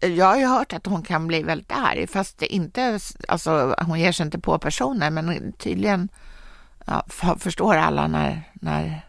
Jag 0.00 0.26
har 0.26 0.36
ju 0.36 0.46
hört 0.46 0.72
att 0.72 0.86
hon 0.86 1.02
kan 1.02 1.26
bli 1.26 1.42
väldigt 1.42 1.72
arg, 1.72 2.06
fast 2.06 2.42
inte, 2.42 2.98
alltså 3.28 3.74
hon 3.78 4.00
ger 4.00 4.12
sig 4.12 4.26
inte 4.26 4.38
på 4.38 4.58
personer, 4.58 5.10
men 5.10 5.52
tydligen 5.52 6.08
ja, 6.86 7.04
förstår 7.38 7.76
alla 7.76 8.06
när, 8.06 8.42
när 8.54 9.06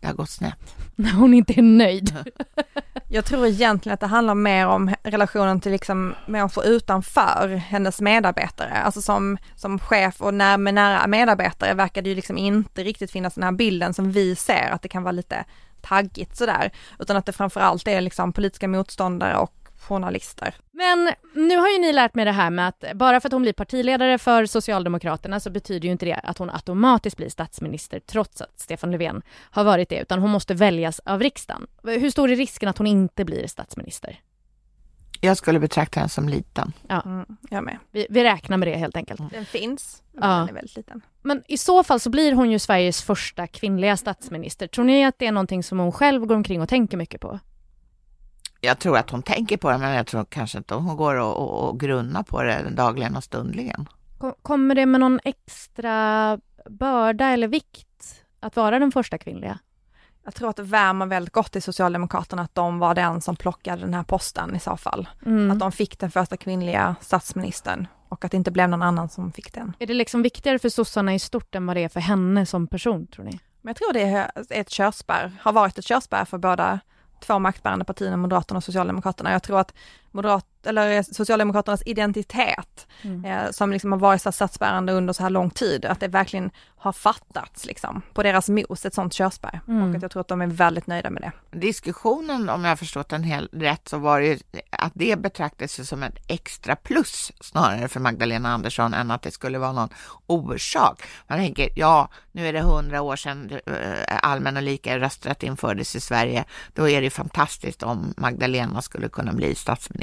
det 0.00 0.06
har 0.06 0.14
gått 0.14 0.30
snett. 0.30 0.76
När 0.96 1.12
hon 1.12 1.34
inte 1.34 1.60
är 1.60 1.62
nöjd. 1.62 2.16
Jag 3.12 3.24
tror 3.24 3.46
egentligen 3.46 3.94
att 3.94 4.00
det 4.00 4.06
handlar 4.06 4.34
mer 4.34 4.66
om 4.66 4.94
relationen 5.02 5.60
till 5.60 5.72
liksom 5.72 6.14
människor 6.26 6.64
utanför 6.66 7.48
hennes 7.48 8.00
medarbetare. 8.00 8.72
Alltså 8.72 9.02
som, 9.02 9.38
som 9.56 9.78
chef 9.78 10.20
och 10.20 10.34
när, 10.34 10.58
med 10.58 10.74
nära 10.74 11.06
medarbetare 11.06 11.74
verkar 11.74 12.02
det 12.02 12.08
ju 12.08 12.14
liksom 12.14 12.38
inte 12.38 12.84
riktigt 12.84 13.10
finnas 13.10 13.34
den 13.34 13.44
här 13.44 13.52
bilden 13.52 13.94
som 13.94 14.12
vi 14.12 14.36
ser, 14.36 14.70
att 14.70 14.82
det 14.82 14.88
kan 14.88 15.02
vara 15.02 15.12
lite 15.12 15.44
taggigt 15.80 16.36
sådär, 16.36 16.72
utan 16.98 17.16
att 17.16 17.26
det 17.26 17.32
framförallt 17.32 17.88
är 17.88 18.00
liksom 18.00 18.32
politiska 18.32 18.68
motståndare 18.68 19.36
och 19.36 19.59
journalister. 19.80 20.54
Men 20.70 21.10
nu 21.34 21.56
har 21.56 21.68
ju 21.68 21.78
ni 21.78 21.92
lärt 21.92 22.14
mig 22.14 22.24
det 22.24 22.32
här 22.32 22.50
med 22.50 22.68
att 22.68 22.84
bara 22.94 23.20
för 23.20 23.28
att 23.28 23.32
hon 23.32 23.42
blir 23.42 23.52
partiledare 23.52 24.18
för 24.18 24.46
Socialdemokraterna 24.46 25.40
så 25.40 25.50
betyder 25.50 25.86
ju 25.86 25.92
inte 25.92 26.06
det 26.06 26.14
att 26.14 26.38
hon 26.38 26.50
automatiskt 26.50 27.16
blir 27.16 27.28
statsminister 27.28 28.00
trots 28.00 28.40
att 28.40 28.60
Stefan 28.60 28.90
Löfven 28.90 29.22
har 29.50 29.64
varit 29.64 29.88
det, 29.88 30.00
utan 30.00 30.18
hon 30.18 30.30
måste 30.30 30.54
väljas 30.54 31.00
av 31.04 31.20
riksdagen. 31.20 31.66
Hur 31.82 32.10
stor 32.10 32.30
är 32.30 32.36
risken 32.36 32.68
att 32.68 32.78
hon 32.78 32.86
inte 32.86 33.24
blir 33.24 33.46
statsminister? 33.46 34.20
Jag 35.20 35.36
skulle 35.36 35.60
betrakta 35.60 36.00
den 36.00 36.08
som 36.08 36.28
liten. 36.28 36.72
Ja, 36.88 37.02
mm, 37.04 37.26
jag 37.50 37.64
med. 37.64 37.78
Vi, 37.90 38.06
vi, 38.10 38.24
räknar 38.24 38.56
med 38.56 38.68
det 38.68 38.76
helt 38.76 38.96
enkelt. 38.96 39.20
Den 39.30 39.46
finns, 39.46 40.02
men 40.12 40.30
ja. 40.30 40.36
den 40.36 40.48
är 40.48 40.52
väldigt 40.52 40.76
liten. 40.76 41.00
Men 41.22 41.42
i 41.48 41.58
så 41.58 41.84
fall 41.84 42.00
så 42.00 42.10
blir 42.10 42.32
hon 42.32 42.50
ju 42.50 42.58
Sveriges 42.58 43.02
första 43.02 43.46
kvinnliga 43.46 43.96
statsminister. 43.96 44.66
Tror 44.66 44.84
ni 44.84 45.04
att 45.04 45.18
det 45.18 45.26
är 45.26 45.32
någonting 45.32 45.62
som 45.62 45.78
hon 45.78 45.92
själv 45.92 46.26
går 46.26 46.34
omkring 46.34 46.62
och 46.62 46.68
tänker 46.68 46.96
mycket 46.96 47.20
på? 47.20 47.38
Jag 48.60 48.78
tror 48.78 48.98
att 48.98 49.10
hon 49.10 49.22
tänker 49.22 49.56
på 49.56 49.70
det, 49.70 49.78
men 49.78 49.94
jag 49.94 50.06
tror 50.06 50.24
kanske 50.24 50.58
inte 50.58 50.74
hon 50.74 50.96
går 50.96 51.14
och, 51.14 51.36
och, 51.36 51.68
och 51.68 51.80
grunnar 51.80 52.22
på 52.22 52.42
det 52.42 52.70
dagligen 52.70 53.16
och 53.16 53.24
stundligen. 53.24 53.88
Kommer 54.42 54.74
det 54.74 54.86
med 54.86 55.00
någon 55.00 55.20
extra 55.24 56.38
börda 56.70 57.26
eller 57.26 57.48
vikt 57.48 58.24
att 58.40 58.56
vara 58.56 58.78
den 58.78 58.92
första 58.92 59.18
kvinnliga? 59.18 59.58
Jag 60.24 60.34
tror 60.34 60.50
att 60.50 60.56
det 60.56 60.62
värmer 60.62 61.06
väldigt 61.06 61.32
gott 61.32 61.56
i 61.56 61.60
Socialdemokraterna 61.60 62.42
att 62.42 62.54
de 62.54 62.78
var 62.78 62.94
den 62.94 63.20
som 63.20 63.36
plockade 63.36 63.82
den 63.82 63.94
här 63.94 64.02
posten 64.02 64.56
i 64.56 64.60
så 64.60 64.76
fall. 64.76 65.08
Mm. 65.26 65.50
Att 65.50 65.58
de 65.58 65.72
fick 65.72 65.98
den 65.98 66.10
första 66.10 66.36
kvinnliga 66.36 66.96
statsministern 67.00 67.86
och 68.08 68.24
att 68.24 68.30
det 68.30 68.36
inte 68.36 68.50
blev 68.50 68.68
någon 68.68 68.82
annan 68.82 69.08
som 69.08 69.32
fick 69.32 69.54
den. 69.54 69.72
Är 69.78 69.86
det 69.86 69.94
liksom 69.94 70.22
viktigare 70.22 70.58
för 70.58 70.68
sossarna 70.68 71.14
i 71.14 71.18
stort 71.18 71.54
än 71.54 71.66
vad 71.66 71.76
det 71.76 71.84
är 71.84 71.88
för 71.88 72.00
henne 72.00 72.46
som 72.46 72.66
person, 72.66 73.06
tror 73.06 73.24
ni? 73.24 73.40
Men 73.60 73.70
jag 73.70 73.76
tror 73.76 73.92
det 73.92 74.02
är 74.02 74.30
ett 74.50 74.70
körspärr, 74.70 75.32
har 75.40 75.52
varit 75.52 75.78
ett 75.78 75.84
körspärr 75.84 76.24
för 76.24 76.38
båda 76.38 76.80
två 77.20 77.38
maktbärande 77.38 77.84
partierna, 77.84 78.16
Moderaterna 78.16 78.58
och 78.58 78.64
Socialdemokraterna. 78.64 79.32
Jag 79.32 79.42
tror 79.42 79.60
att 79.60 79.74
Moderat, 80.12 80.46
eller 80.66 81.02
Socialdemokraternas 81.02 81.82
identitet, 81.86 82.86
mm. 83.02 83.24
eh, 83.24 83.50
som 83.50 83.72
liksom 83.72 83.92
har 83.92 83.98
varit 83.98 84.22
så 84.22 84.32
statsbärande 84.32 84.92
under 84.92 85.12
så 85.12 85.22
här 85.22 85.30
lång 85.30 85.50
tid, 85.50 85.84
att 85.84 86.00
det 86.00 86.08
verkligen 86.08 86.50
har 86.76 86.92
fattats 86.92 87.66
liksom 87.66 88.02
på 88.12 88.22
deras 88.22 88.48
mos, 88.48 88.86
ett 88.86 88.94
sånt 88.94 89.12
körspär. 89.12 89.60
Mm. 89.68 89.90
Och 89.90 89.96
att 89.96 90.02
jag 90.02 90.10
tror 90.10 90.20
att 90.20 90.28
de 90.28 90.40
är 90.40 90.46
väldigt 90.46 90.86
nöjda 90.86 91.10
med 91.10 91.22
det. 91.22 91.58
Diskussionen, 91.58 92.48
om 92.48 92.64
jag 92.64 92.70
har 92.70 92.76
förstått 92.76 93.08
den 93.08 93.22
helt 93.22 93.50
rätt, 93.52 93.88
så 93.88 93.98
var 93.98 94.20
det 94.20 94.26
ju 94.26 94.38
att 94.70 94.92
det 94.94 95.18
betraktades 95.18 95.88
som 95.88 96.02
ett 96.02 96.18
extra 96.26 96.76
plus 96.76 97.32
snarare 97.40 97.88
för 97.88 98.00
Magdalena 98.00 98.52
Andersson 98.52 98.94
än 98.94 99.10
att 99.10 99.22
det 99.22 99.30
skulle 99.30 99.58
vara 99.58 99.72
någon 99.72 99.88
orsak. 100.26 101.02
Man 101.26 101.38
tänker, 101.38 101.68
ja, 101.76 102.08
nu 102.32 102.48
är 102.48 102.52
det 102.52 102.60
hundra 102.60 103.02
år 103.02 103.16
sedan 103.16 103.50
eh, 103.66 104.18
allmän 104.22 104.56
och 104.56 104.62
lika 104.62 104.98
rösträtt 104.98 105.42
infördes 105.42 105.96
i 105.96 106.00
Sverige. 106.00 106.44
Då 106.74 106.88
är 106.88 107.02
det 107.02 107.10
fantastiskt 107.10 107.82
om 107.82 108.14
Magdalena 108.16 108.82
skulle 108.82 109.08
kunna 109.08 109.32
bli 109.32 109.54
statsminister. 109.54 109.99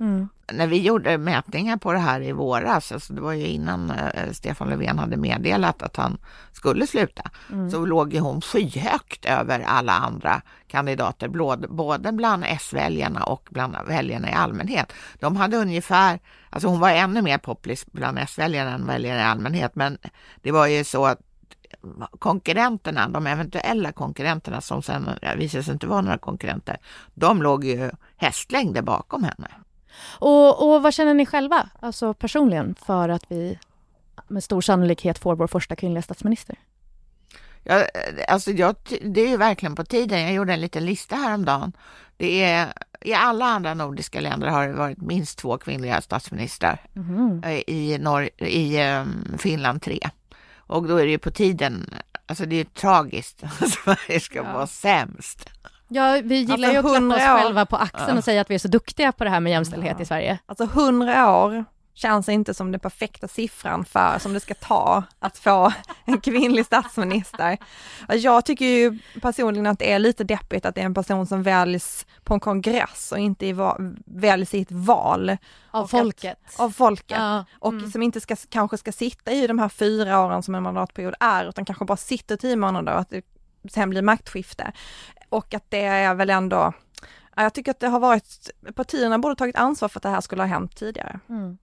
Mm 0.00 0.28
när 0.52 0.66
vi 0.66 0.80
gjorde 0.80 1.18
mätningar 1.18 1.76
på 1.76 1.92
det 1.92 1.98
här 1.98 2.20
i 2.20 2.32
våras, 2.32 2.92
alltså 2.92 3.12
det 3.12 3.20
var 3.20 3.32
ju 3.32 3.46
innan 3.46 3.90
eh, 3.90 4.32
Stefan 4.32 4.68
Löfven 4.68 4.98
hade 4.98 5.16
meddelat 5.16 5.82
att 5.82 5.96
han 5.96 6.18
skulle 6.52 6.86
sluta, 6.86 7.22
mm. 7.52 7.70
så 7.70 7.86
låg 7.86 8.14
ju 8.14 8.20
hon 8.20 8.40
skyhögt 8.40 9.24
över 9.24 9.60
alla 9.60 9.92
andra 9.92 10.42
kandidater, 10.66 11.28
både 11.68 12.12
bland 12.12 12.44
S-väljarna 12.46 13.24
och 13.24 13.48
bland 13.50 13.76
väljarna 13.86 14.30
i 14.30 14.32
allmänhet. 14.32 14.92
De 15.20 15.36
hade 15.36 15.56
ungefär, 15.56 16.18
alltså 16.50 16.68
hon 16.68 16.80
var 16.80 16.90
ännu 16.90 17.22
mer 17.22 17.38
poppis 17.38 17.86
bland 17.92 18.18
S-väljarna 18.18 18.70
än 18.74 18.86
väljare 18.86 19.20
i 19.20 19.24
allmänhet, 19.24 19.74
men 19.74 19.98
det 20.42 20.52
var 20.52 20.66
ju 20.66 20.84
så 20.84 21.06
att 21.06 21.20
konkurrenterna, 22.18 23.08
de 23.08 23.26
eventuella 23.26 23.92
konkurrenterna 23.92 24.60
som 24.60 24.82
sen 24.82 25.10
visade 25.36 25.64
sig 25.64 25.72
inte 25.72 25.86
vara 25.86 26.00
några 26.00 26.18
konkurrenter, 26.18 26.76
de 27.14 27.42
låg 27.42 27.64
ju 27.64 27.90
hästlängder 28.16 28.82
bakom 28.82 29.24
henne. 29.24 29.48
Och, 30.18 30.68
och 30.68 30.82
vad 30.82 30.94
känner 30.94 31.14
ni 31.14 31.26
själva, 31.26 31.70
alltså 31.80 32.14
personligen, 32.14 32.74
för 32.86 33.08
att 33.08 33.24
vi 33.28 33.58
med 34.28 34.44
stor 34.44 34.60
sannolikhet 34.60 35.18
får 35.18 35.36
vår 35.36 35.46
första 35.46 35.76
kvinnliga 35.76 36.02
statsminister? 36.02 36.56
Ja, 37.62 37.86
alltså 38.28 38.50
jag, 38.50 38.76
det 39.02 39.20
är 39.20 39.28
ju 39.28 39.36
verkligen 39.36 39.74
på 39.74 39.84
tiden. 39.84 40.20
Jag 40.20 40.32
gjorde 40.32 40.52
en 40.52 40.60
liten 40.60 40.86
lista 40.86 41.16
häromdagen. 41.16 41.72
Det 42.16 42.42
är, 42.42 42.72
I 43.00 43.14
alla 43.14 43.44
andra 43.44 43.74
nordiska 43.74 44.20
länder 44.20 44.48
har 44.48 44.68
det 44.68 44.72
varit 44.72 45.00
minst 45.00 45.38
två 45.38 45.58
kvinnliga 45.58 46.00
statsministrar. 46.00 46.80
Mm. 46.96 47.44
I, 47.66 47.98
Norr, 47.98 48.42
i 48.42 48.82
um, 48.82 49.38
Finland 49.38 49.82
tre. 49.82 50.00
Och 50.56 50.88
då 50.88 50.96
är 50.96 51.04
det 51.04 51.10
ju 51.10 51.18
på 51.18 51.30
tiden, 51.30 51.94
alltså 52.26 52.46
det 52.46 52.56
är 52.56 52.64
tragiskt 52.64 53.44
att 53.44 53.70
Sverige 53.84 54.20
ska 54.20 54.38
ja. 54.38 54.52
vara 54.52 54.66
sämst. 54.66 55.50
Ja, 55.88 56.20
vi 56.24 56.36
gillar 56.36 56.54
alltså, 56.54 56.72
ju 56.72 56.78
att 56.78 56.84
klappa 56.84 57.16
oss 57.16 57.42
själva 57.42 57.66
på 57.66 57.76
axeln 57.76 58.08
ja. 58.08 58.18
och 58.18 58.24
säga 58.24 58.40
att 58.40 58.50
vi 58.50 58.54
är 58.54 58.58
så 58.58 58.68
duktiga 58.68 59.12
på 59.12 59.24
det 59.24 59.30
här 59.30 59.40
med 59.40 59.52
jämställdhet 59.52 59.94
ja. 59.98 60.02
i 60.02 60.06
Sverige. 60.06 60.38
Alltså 60.46 60.64
hundra 60.64 61.36
år 61.36 61.64
känns 61.96 62.28
inte 62.28 62.54
som 62.54 62.72
den 62.72 62.80
perfekta 62.80 63.28
siffran 63.28 63.84
för 63.84 64.18
som 64.18 64.32
det 64.32 64.40
ska 64.40 64.54
ta 64.54 65.02
att 65.18 65.38
få 65.38 65.72
en 66.04 66.20
kvinnlig 66.20 66.66
statsminister. 66.66 67.58
Jag 68.08 68.44
tycker 68.44 68.64
ju 68.64 68.98
personligen 69.22 69.66
att 69.66 69.78
det 69.78 69.92
är 69.92 69.98
lite 69.98 70.24
deppigt 70.24 70.66
att 70.66 70.74
det 70.74 70.80
är 70.80 70.84
en 70.84 70.94
person 70.94 71.26
som 71.26 71.42
väljs 71.42 72.06
på 72.24 72.34
en 72.34 72.40
kongress 72.40 73.12
och 73.12 73.18
inte 73.18 73.46
i 73.46 73.56
väljs 74.06 74.54
i 74.54 74.60
ett 74.60 74.72
val. 74.72 75.36
Av 75.70 75.86
folket. 75.86 76.38
Att, 76.46 76.60
av 76.60 76.70
folket. 76.70 77.18
Ja, 77.18 77.44
och 77.58 77.72
mm. 77.72 77.90
som 77.90 78.02
inte 78.02 78.20
ska, 78.20 78.36
kanske 78.48 78.78
ska 78.78 78.92
sitta 78.92 79.32
i 79.32 79.46
de 79.46 79.58
här 79.58 79.68
fyra 79.68 80.20
åren 80.20 80.42
som 80.42 80.54
en 80.54 80.62
mandatperiod 80.62 81.14
är, 81.20 81.48
utan 81.48 81.64
kanske 81.64 81.84
bara 81.84 81.96
sitter 81.96 82.36
tio 82.36 82.56
månader 82.56 82.94
och 82.94 83.00
att 83.00 83.10
det 83.10 83.22
sen 83.70 83.90
blir 83.90 84.02
maktskifte. 84.02 84.72
Och 85.28 85.54
att 85.54 85.64
det 85.68 85.84
är 85.84 86.14
väl 86.14 86.30
ändå 86.30 86.72
jag 87.42 87.54
tycker 87.54 87.70
att 87.70 87.80
det 87.80 87.88
har 87.88 88.00
varit, 88.00 88.50
partierna 88.74 89.18
borde 89.18 89.36
tagit 89.36 89.56
ansvar 89.56 89.88
för 89.88 89.98
att 89.98 90.02
det 90.02 90.08
här 90.08 90.20
skulle 90.20 90.42
ha 90.42 90.46
hänt 90.46 90.76
tidigare. 90.76 91.20
Mm. 91.28 91.58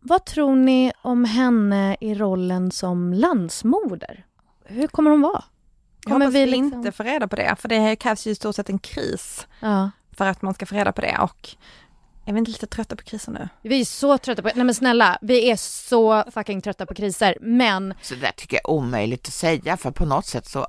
Vad 0.00 0.24
tror 0.24 0.56
ni 0.56 0.92
om 1.02 1.24
henne 1.24 1.96
i 2.00 2.14
rollen 2.14 2.70
som 2.70 3.12
landsmoder? 3.12 4.26
Hur 4.64 4.86
kommer 4.86 5.10
hon 5.10 5.20
vara? 5.20 5.44
Kommer 6.02 6.26
jag 6.26 6.30
vi 6.30 6.46
liksom... 6.46 6.78
inte 6.78 6.92
få 6.92 7.02
reda 7.02 7.28
på 7.28 7.36
det, 7.36 7.56
för 7.58 7.68
det 7.68 7.96
krävs 7.96 8.26
ju 8.26 8.30
i 8.30 8.34
stort 8.34 8.56
sett 8.56 8.68
en 8.68 8.78
kris 8.78 9.46
ja. 9.60 9.90
för 10.12 10.26
att 10.26 10.42
man 10.42 10.54
ska 10.54 10.66
få 10.66 10.74
reda 10.74 10.92
på 10.92 11.00
det 11.00 11.18
och 11.18 11.48
är 12.24 12.32
vi 12.32 12.38
inte 12.38 12.50
lite 12.50 12.66
trötta 12.66 12.96
på 12.96 13.02
kriser 13.02 13.32
nu? 13.32 13.48
Vi 13.62 13.80
är 13.80 13.84
så 13.84 14.18
trötta 14.18 14.42
på, 14.42 14.50
nej 14.54 14.64
men 14.64 14.74
snälla, 14.74 15.18
vi 15.20 15.50
är 15.50 15.56
så 15.56 16.24
fucking 16.30 16.60
trötta 16.60 16.86
på 16.86 16.94
kriser, 16.94 17.36
men... 17.40 17.94
Så 18.02 18.14
det 18.14 18.20
där 18.20 18.32
tycker 18.36 18.56
jag 18.56 18.70
är 18.70 18.76
omöjligt 18.76 19.28
att 19.28 19.34
säga, 19.34 19.76
för 19.76 19.90
på 19.90 20.04
något 20.04 20.26
sätt 20.26 20.46
så, 20.46 20.66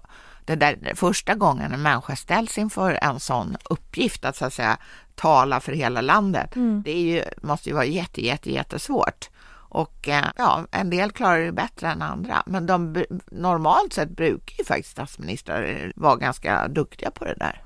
det 0.49 0.55
där 0.55 0.95
första 0.95 1.35
gången 1.35 1.73
en 1.73 1.81
människa 1.81 2.15
ställs 2.15 2.57
inför 2.57 2.99
en 3.01 3.19
sån 3.19 3.57
uppgift, 3.69 4.25
att 4.25 4.35
så 4.35 4.45
att 4.45 4.53
säga 4.53 4.77
tala 5.15 5.59
för 5.59 5.71
hela 5.71 6.01
landet. 6.01 6.55
Mm. 6.55 6.81
Det 6.85 6.91
är 6.91 7.01
ju, 7.01 7.23
måste 7.41 7.69
ju 7.69 7.75
vara 7.75 7.85
jätte, 7.85 8.25
jätte, 8.25 8.51
jättesvårt. 8.51 9.29
Och 9.51 10.07
eh, 10.07 10.25
ja, 10.37 10.65
en 10.71 10.89
del 10.89 11.11
klarar 11.11 11.39
det 11.39 11.51
bättre 11.51 11.87
än 11.87 12.01
andra, 12.01 12.43
men 12.45 12.65
de, 12.65 13.05
normalt 13.31 13.93
sett 13.93 14.09
brukar 14.09 14.57
ju 14.57 14.63
faktiskt 14.63 14.91
statsministrar 14.91 15.91
vara 15.95 16.15
ganska 16.15 16.67
duktiga 16.67 17.11
på 17.11 17.25
det 17.25 17.35
där. 17.35 17.63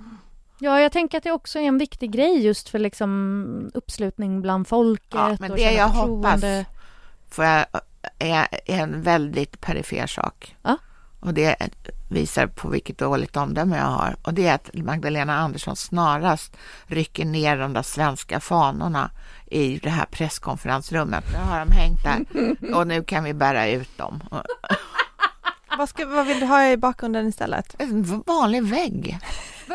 Ja, 0.60 0.80
jag 0.80 0.92
tänker 0.92 1.18
att 1.18 1.24
det 1.24 1.32
också 1.32 1.60
är 1.60 1.64
en 1.64 1.78
viktig 1.78 2.12
grej 2.12 2.46
just 2.46 2.70
för 2.70 2.80
liksom 2.80 3.72
uppslutning 3.74 4.42
bland 4.42 4.68
folket. 4.68 5.14
Ja, 5.14 5.38
men 5.40 5.52
det 5.52 5.72
jag 5.72 5.88
hoppas 5.88 6.42
för 7.30 7.44
jag, 7.44 7.66
är 8.20 8.48
en 8.66 9.02
väldigt 9.02 9.62
perifer 9.62 10.08
sak. 10.08 10.56
Ja? 10.62 10.78
Och 11.24 11.34
det 11.34 11.56
visar 12.10 12.48
på 12.48 12.70
vilket 12.70 12.98
dåligt 12.98 13.38
omdöme 13.38 13.78
jag 13.78 13.86
har. 13.86 14.16
Och 14.22 14.34
det 14.34 14.48
är 14.48 14.56
att 14.56 14.70
Magdalena 14.74 15.38
Andersson 15.38 15.76
snarast 15.76 16.58
rycker 16.88 17.26
ner 17.26 17.58
de 17.58 17.74
där 17.74 17.82
svenska 17.82 18.40
fanorna 18.40 19.12
i 19.46 19.78
det 19.78 19.90
här 19.90 20.06
presskonferensrummet. 20.06 21.24
Nu 21.32 21.38
har 21.38 21.60
de 21.60 21.72
hängt 21.72 22.04
där 22.04 22.76
och 22.76 22.88
nu 22.88 23.04
kan 23.04 23.24
vi 23.24 23.34
bära 23.34 23.70
ut 23.70 23.98
dem. 23.98 24.24
vad, 25.78 25.90
ska, 25.90 26.06
vad 26.06 26.28
vill 26.28 26.40
du 26.40 26.46
ha 26.46 26.68
i 26.68 26.78
bakgrunden 26.78 27.28
istället? 27.28 27.76
En 27.78 28.04
vanlig 28.26 28.64
vägg. 28.64 29.20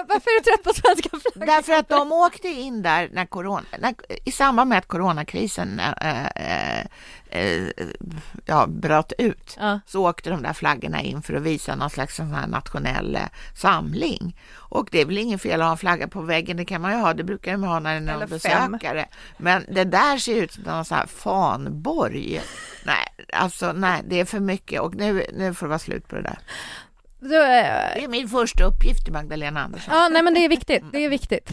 Varför 0.09 0.31
är 0.31 0.40
du 0.40 0.45
trött 0.45 0.62
på 0.62 0.75
svenska 0.75 1.09
flaggan? 1.09 1.57
Därför 1.57 1.73
att 1.73 1.88
de 1.88 2.12
åkte 2.12 2.49
in 2.49 2.83
där 2.83 3.09
när 3.12 3.26
corona, 3.26 3.67
när, 3.78 3.95
i 4.25 4.31
samband 4.31 4.69
med 4.69 4.78
att 4.78 4.88
coronakrisen 4.88 5.81
äh, 5.81 6.26
äh, 6.26 6.87
äh, 7.31 7.69
ja, 8.45 8.67
bröt 8.67 9.12
ut 9.19 9.57
ja. 9.61 9.81
så 9.87 10.09
åkte 10.09 10.31
de 10.31 10.43
där 10.43 10.52
flaggorna 10.52 11.02
in 11.02 11.23
för 11.23 11.35
att 11.35 11.43
visa 11.43 11.75
någon 11.75 11.90
slags 11.90 12.17
sån 12.17 12.35
här 12.35 12.47
nationell 12.47 13.19
samling. 13.55 14.37
Och 14.55 14.88
det 14.90 15.00
är 15.00 15.07
väl 15.07 15.19
ingen 15.19 15.38
fel 15.38 15.61
att 15.61 15.67
ha 15.67 15.73
en 15.73 15.78
flagga 15.78 16.09
på 16.09 16.21
väggen, 16.21 16.57
det 16.57 16.64
kan 16.64 16.81
man 16.81 16.93
ju 16.93 16.99
ha, 16.99 17.14
det 17.14 17.25
brukar 17.25 17.57
man 17.57 17.71
ha 17.71 17.81
när 17.81 18.00
det 18.00 18.12
är 18.12 18.19
någon 18.19 18.28
besökare. 18.28 19.07
Men 19.37 19.64
det 19.69 19.85
där 19.85 20.19
ser 20.19 20.35
ut 20.35 20.52
som 20.52 20.62
någon 20.62 20.85
sån 20.85 20.99
här 20.99 21.07
fanborg. 21.07 22.43
Nej, 22.85 23.07
alltså 23.33 23.73
nej, 23.73 24.02
det 24.09 24.21
är 24.21 24.25
för 24.25 24.40
mycket 24.40 24.81
och 24.81 24.95
nu, 24.95 25.26
nu 25.33 25.55
får 25.55 25.67
det 25.67 25.69
vara 25.69 25.78
slut 25.78 26.09
på 26.09 26.17
det 26.17 26.23
där. 26.23 26.38
Så, 27.20 27.26
eh, 27.34 27.94
det 27.94 28.04
är 28.04 28.08
min 28.08 28.28
första 28.28 28.64
uppgift 28.64 29.08
Magdalena 29.08 29.60
Andersson. 29.60 29.94
Ja, 29.94 30.08
nej 30.08 30.22
men 30.22 30.34
det 30.34 30.44
är 30.44 30.48
viktigt. 30.48 30.84
Det 30.92 31.04
är 31.04 31.08
viktigt. 31.08 31.48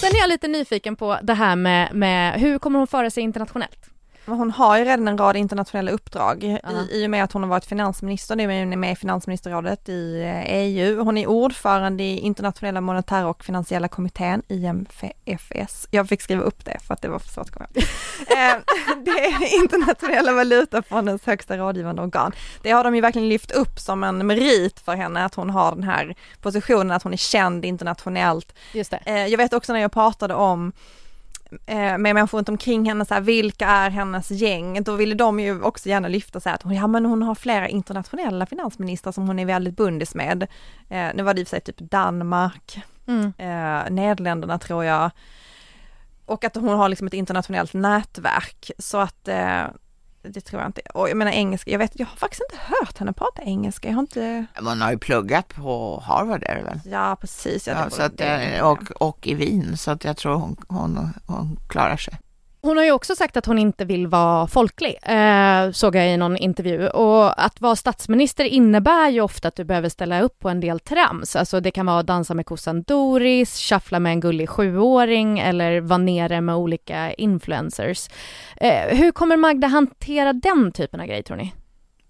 Sen 0.00 0.10
är 0.16 0.20
jag 0.20 0.28
lite 0.28 0.48
nyfiken 0.48 0.96
på 0.96 1.18
det 1.22 1.34
här 1.34 1.56
med, 1.56 1.94
med 1.94 2.40
hur 2.40 2.58
kommer 2.58 2.78
hon 2.78 2.86
föra 2.86 3.10
sig 3.10 3.22
internationellt? 3.22 3.90
Hon 4.26 4.50
har 4.50 4.78
ju 4.78 4.84
redan 4.84 5.08
en 5.08 5.18
rad 5.18 5.36
internationella 5.36 5.90
uppdrag 5.90 6.44
i, 6.44 6.58
i 6.90 7.06
och 7.06 7.10
med 7.10 7.24
att 7.24 7.32
hon 7.32 7.42
har 7.42 7.50
varit 7.50 7.64
finansminister, 7.64 8.36
nu 8.36 8.52
är 8.52 8.66
hon 8.66 8.80
med 8.80 8.92
i 8.92 8.96
finansministerrådet 8.96 9.88
i 9.88 10.22
EU. 10.46 11.04
Hon 11.04 11.18
är 11.18 11.26
ordförande 11.26 12.02
i 12.02 12.18
internationella 12.18 12.80
monetära 12.80 13.26
och 13.28 13.44
finansiella 13.44 13.88
kommittén, 13.88 14.42
IMFS. 14.48 15.88
Jag 15.90 16.08
fick 16.08 16.22
skriva 16.22 16.42
upp 16.42 16.64
det 16.64 16.78
för 16.86 16.94
att 16.94 17.02
det 17.02 17.08
var 17.08 17.18
för 17.18 17.28
svårt 17.28 17.46
att 17.46 17.52
komma 17.52 17.66
eh, 17.74 18.56
Det 19.04 19.10
är 19.10 19.62
internationella 19.62 20.32
valutafondens 20.32 21.26
högsta 21.26 21.56
rådgivande 21.56 22.02
organ. 22.02 22.32
Det 22.62 22.70
har 22.70 22.84
de 22.84 22.94
ju 22.94 23.00
verkligen 23.00 23.28
lyft 23.28 23.50
upp 23.50 23.78
som 23.78 24.04
en 24.04 24.26
merit 24.26 24.80
för 24.80 24.94
henne 24.94 25.24
att 25.24 25.34
hon 25.34 25.50
har 25.50 25.74
den 25.74 25.84
här 25.84 26.14
positionen, 26.40 26.90
att 26.90 27.02
hon 27.02 27.12
är 27.12 27.16
känd 27.16 27.64
internationellt. 27.64 28.54
Just 28.72 28.90
det. 28.90 29.00
Eh, 29.04 29.26
jag 29.26 29.38
vet 29.38 29.52
också 29.52 29.72
när 29.72 29.80
jag 29.80 29.92
pratade 29.92 30.34
om 30.34 30.68
eh, 30.68 31.03
med 31.66 32.00
människor 32.00 32.38
runt 32.38 32.48
omkring 32.48 32.88
henne, 32.88 33.04
så 33.04 33.14
här, 33.14 33.20
vilka 33.20 33.66
är 33.66 33.90
hennes 33.90 34.30
gäng? 34.30 34.82
Då 34.82 34.96
ville 34.96 35.14
de 35.14 35.40
ju 35.40 35.62
också 35.62 35.88
gärna 35.88 36.08
lyfta 36.08 36.40
sig 36.40 36.52
att 36.52 36.62
hon, 36.62 36.74
ja, 36.74 36.86
men 36.86 37.06
hon 37.06 37.22
har 37.22 37.34
flera 37.34 37.68
internationella 37.68 38.46
finansministrar 38.46 39.12
som 39.12 39.26
hon 39.26 39.38
är 39.38 39.46
väldigt 39.46 39.76
bundis 39.76 40.14
med. 40.14 40.42
Eh, 40.88 41.08
nu 41.14 41.22
var 41.22 41.34
det 41.34 41.40
i 41.40 41.44
och 41.44 41.48
för 41.48 41.56
sig 41.56 41.60
typ 41.60 41.78
Danmark, 41.78 42.82
mm. 43.06 43.32
eh, 43.38 43.90
Nederländerna 43.90 44.58
tror 44.58 44.84
jag. 44.84 45.10
Och 46.26 46.44
att 46.44 46.54
hon 46.54 46.78
har 46.78 46.88
liksom 46.88 47.06
ett 47.06 47.14
internationellt 47.14 47.74
nätverk 47.74 48.70
så 48.78 48.98
att 48.98 49.28
eh, 49.28 49.64
det 50.28 50.40
tror 50.40 50.62
jag 50.62 50.68
inte. 50.68 50.80
Och 50.94 51.08
jag 51.08 51.16
menar 51.16 51.32
engelska, 51.32 51.70
jag 51.70 51.78
vet, 51.78 51.92
jag 51.94 52.06
har 52.06 52.16
faktiskt 52.16 52.42
inte 52.50 52.64
hört 52.64 52.98
henne 52.98 53.12
prata 53.12 53.42
engelska. 53.42 53.88
Jag 53.88 53.94
har 53.94 54.00
inte... 54.00 54.46
Man 54.60 54.80
har 54.80 54.90
ju 54.90 54.98
pluggat 54.98 55.48
på 55.48 56.02
Harvard 56.06 56.42
är 56.42 56.56
det 56.56 56.62
väl? 56.62 56.80
Ja, 56.84 57.16
precis. 57.20 57.66
Ja, 57.66 57.72
ja 57.72 57.90
så 57.90 58.02
att, 58.02 58.18
det, 58.18 58.62
och, 58.62 58.90
och 58.90 59.26
i 59.26 59.34
Wien, 59.34 59.76
så 59.76 59.90
att 59.90 60.04
jag 60.04 60.16
tror 60.16 60.34
hon, 60.34 60.56
hon, 60.68 61.12
hon 61.26 61.58
klarar 61.68 61.96
sig. 61.96 62.18
Hon 62.64 62.76
har 62.76 62.84
ju 62.84 62.92
också 62.92 63.16
sagt 63.16 63.36
att 63.36 63.46
hon 63.46 63.58
inte 63.58 63.84
vill 63.84 64.06
vara 64.06 64.46
folklig, 64.46 64.96
eh, 65.02 65.70
såg 65.70 65.96
jag 65.96 66.08
i 66.08 66.16
någon 66.16 66.36
intervju. 66.36 66.88
Och 66.88 67.44
att 67.44 67.60
vara 67.60 67.76
statsminister 67.76 68.44
innebär 68.44 69.08
ju 69.08 69.20
ofta 69.20 69.48
att 69.48 69.56
du 69.56 69.64
behöver 69.64 69.88
ställa 69.88 70.20
upp 70.20 70.38
på 70.38 70.48
en 70.48 70.60
del 70.60 70.80
trams. 70.80 71.36
Alltså 71.36 71.60
det 71.60 71.70
kan 71.70 71.86
vara 71.86 71.98
att 71.98 72.06
dansa 72.06 72.34
med 72.34 72.46
kossan 72.46 72.82
Doris, 72.82 73.58
shuffla 73.58 74.00
med 74.00 74.12
en 74.12 74.20
gullig 74.20 74.48
sjuåring 74.48 75.38
eller 75.38 75.80
vara 75.80 75.98
nere 75.98 76.40
med 76.40 76.56
olika 76.56 77.12
influencers. 77.12 78.08
Eh, 78.56 78.96
hur 78.96 79.12
kommer 79.12 79.36
Magda 79.36 79.66
hantera 79.66 80.32
den 80.32 80.72
typen 80.72 81.00
av 81.00 81.06
grej 81.06 81.22
tror 81.22 81.36
ni? 81.36 81.52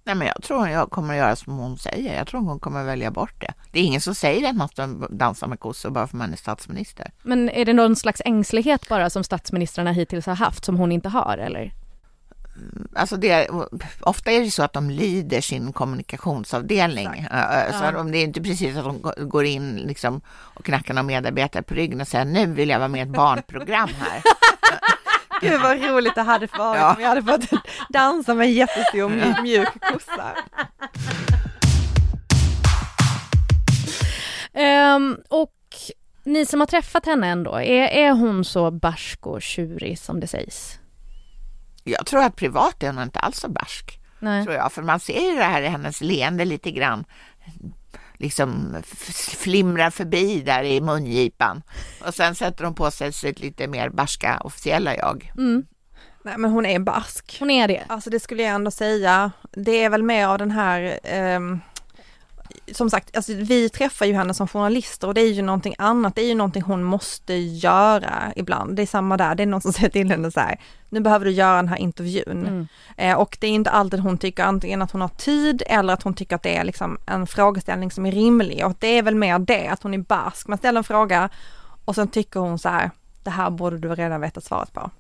Nej, 0.07 0.15
men 0.15 0.27
jag 0.27 0.43
tror 0.43 0.69
jag 0.69 0.91
kommer 0.91 1.15
att 1.15 1.19
göra 1.19 1.37
som 1.37 1.59
hon 1.59 1.79
säger. 1.79 2.17
Jag 2.17 2.27
tror 2.27 2.41
hon 2.41 2.61
kommer 2.61 2.81
att 2.81 2.87
välja 2.87 3.11
bort 3.11 3.41
det. 3.41 3.55
Det 3.73 3.81
är 3.81 3.85
ingen 3.85 4.01
som 4.01 4.15
säger 4.15 4.49
att 4.49 4.57
man 4.57 4.69
ska 4.69 4.87
dansa 5.11 5.47
med 5.47 5.61
kossor 5.61 5.91
bara 5.91 6.07
för 6.07 6.17
att 6.17 6.19
man 6.19 6.33
är 6.33 6.37
statsminister. 6.37 7.13
Men 7.23 7.51
är 7.51 7.65
det 7.65 7.73
någon 7.73 7.97
slags 7.97 8.23
ängslighet 8.25 8.89
bara 8.89 9.11
som 9.11 9.25
statsministrarna 9.25 9.93
hittills 9.93 10.27
har 10.27 10.35
haft 10.35 10.65
som 10.65 10.77
hon 10.77 10.93
inte 10.93 11.09
har 11.09 11.39
eller? 11.39 11.73
Mm, 12.57 12.89
alltså 12.95 13.17
det, 13.17 13.49
ofta 14.01 14.31
är 14.31 14.41
det 14.41 14.51
så 14.51 14.63
att 14.63 14.73
de 14.73 14.91
lyder 14.91 15.41
sin 15.41 15.73
kommunikationsavdelning. 15.73 17.09
Exakt. 17.09 17.79
Så 17.79 17.85
ja. 17.85 18.03
det 18.03 18.19
är 18.19 18.25
inte 18.25 18.43
precis 18.43 18.77
att 18.77 18.85
de 18.85 19.13
går 19.29 19.45
in 19.45 19.77
liksom 19.77 20.21
och 20.29 20.65
knackar 20.65 20.95
någon 20.95 21.07
medarbetare 21.07 21.63
på 21.63 21.75
ryggen 21.75 22.01
och 22.01 22.09
säger 22.09 22.25
nu 22.25 22.47
vill 22.47 22.69
jag 22.69 22.79
vara 22.79 22.89
med 22.89 22.99
i 22.99 23.03
ett 23.03 23.17
barnprogram 23.17 23.91
här. 23.99 24.23
Gud 25.51 25.61
vad 25.61 25.83
roligt 25.83 26.15
det 26.15 26.23
hade 26.23 26.47
varit 26.47 26.81
ja. 26.81 26.91
om 26.91 26.97
vi 26.99 27.05
hade 27.05 27.23
fått 27.23 27.63
dansa 27.89 28.35
med 28.35 28.47
en 28.47 28.53
jättestor 28.53 29.43
mjuk 29.43 29.69
kossa. 29.81 30.35
Um, 34.97 35.19
och 35.29 35.55
ni 36.25 36.47
som 36.47 36.61
har 36.61 36.67
träffat 36.67 37.07
henne 37.07 37.29
ändå, 37.29 37.55
är, 37.55 37.89
är 37.89 38.13
hon 38.13 38.45
så 38.45 38.71
barsk 38.71 39.27
och 39.27 39.43
tjurig 39.43 39.99
som 39.99 40.21
det 40.21 40.27
sägs? 40.27 40.79
Jag 41.85 42.07
tror 42.07 42.23
att 42.23 42.37
privat 42.37 42.83
är 42.83 42.93
hon 42.93 43.03
inte 43.03 43.19
alls 43.19 43.39
så 43.39 43.49
barsk. 43.49 43.99
Nej. 44.19 44.45
Tror 44.45 44.57
jag, 44.57 44.73
för 44.73 44.83
man 44.83 45.01
ser 45.01 45.31
ju 45.31 45.37
det 45.37 45.45
här 45.45 45.63
i 45.63 45.69
hennes 45.69 46.01
leende 46.01 46.45
lite 46.45 46.71
grann 46.71 47.05
liksom 48.25 48.77
flimrar 49.39 49.91
förbi 49.91 50.43
där 50.43 50.63
i 50.63 50.81
mungipan. 50.81 51.63
Och 52.07 52.15
sen 52.15 52.35
sätter 52.35 52.65
hon 52.65 52.75
på 52.75 52.91
sig 52.91 53.13
sitt 53.13 53.41
lite 53.41 53.67
mer 53.67 53.89
barska 53.89 54.41
officiella 54.45 54.97
jag. 54.97 55.33
Mm. 55.37 55.67
Nej 56.23 56.35
men 56.39 56.51
hon 56.51 56.67
är 56.67 56.79
barsk. 56.79 57.37
Hon 57.41 57.51
är 57.51 57.69
det. 57.69 57.83
Alltså 57.87 58.11
det 58.11 58.21
skulle 58.21 58.43
jag 58.43 58.55
ändå 58.55 58.71
säga. 58.71 59.33
Det 59.53 59.85
är 59.85 59.91
väl 59.91 60.03
mer 60.03 60.27
av 60.27 60.39
den 60.39 60.51
här 60.51 60.99
um 61.37 61.61
som 62.73 62.91
sagt, 62.91 63.17
alltså 63.17 63.33
vi 63.35 63.69
träffar 63.69 64.07
ju 64.07 64.15
henne 64.15 64.35
som 64.35 64.49
journalister 64.49 65.09
och 65.09 65.15
det 65.15 65.21
är 65.21 65.33
ju 65.33 65.43
någonting 65.43 65.75
annat, 65.79 66.15
det 66.15 66.23
är 66.23 66.27
ju 66.27 66.35
någonting 66.35 66.63
hon 66.63 66.85
måste 66.85 67.35
göra 67.35 68.33
ibland. 68.37 68.77
Det 68.77 68.83
är 68.83 68.87
samma 68.87 69.17
där, 69.17 69.35
det 69.35 69.43
är 69.43 69.47
någon 69.47 69.61
som 69.61 69.73
säger 69.73 69.89
till 69.89 70.11
henne 70.11 70.31
så 70.31 70.41
här, 70.41 70.61
nu 70.89 71.01
behöver 71.01 71.25
du 71.25 71.31
göra 71.31 71.57
den 71.57 71.69
här 71.69 71.77
intervjun. 71.77 72.47
Mm. 72.47 72.69
Eh, 72.97 73.19
och 73.19 73.37
det 73.41 73.47
är 73.47 73.51
inte 73.51 73.71
alltid 73.71 74.01
hon 74.01 74.19
tycker 74.19 74.45
antingen 74.45 74.83
att 74.83 74.91
hon 74.91 75.01
har 75.01 75.09
tid 75.09 75.63
eller 75.67 75.95
att 75.95 76.03
hon 76.03 76.15
tycker 76.15 76.37
att 76.37 76.43
det 76.43 76.57
är 76.57 76.65
liksom 76.65 76.99
en 77.07 77.27
frågeställning 77.27 77.91
som 77.91 78.07
är 78.07 78.13
rimlig 78.13 78.67
och 78.67 78.77
det 78.79 78.99
är 78.99 79.03
väl 79.03 79.15
mer 79.15 79.39
det, 79.39 79.69
att 79.69 79.83
hon 79.83 79.95
är 79.95 79.99
barsk. 79.99 80.49
Man 80.49 80.59
ställer 80.59 80.79
en 80.79 80.85
fråga 80.85 81.29
och 81.85 81.95
sen 81.95 82.09
tycker 82.09 82.41
hon 82.41 82.59
så 82.59 82.69
här, 82.69 82.91
det 83.23 83.31
här 83.31 83.51
borde 83.51 83.79
du 83.79 83.89
redan 83.89 84.21
veta 84.21 84.41
svaret 84.41 84.73
på. 84.73 84.91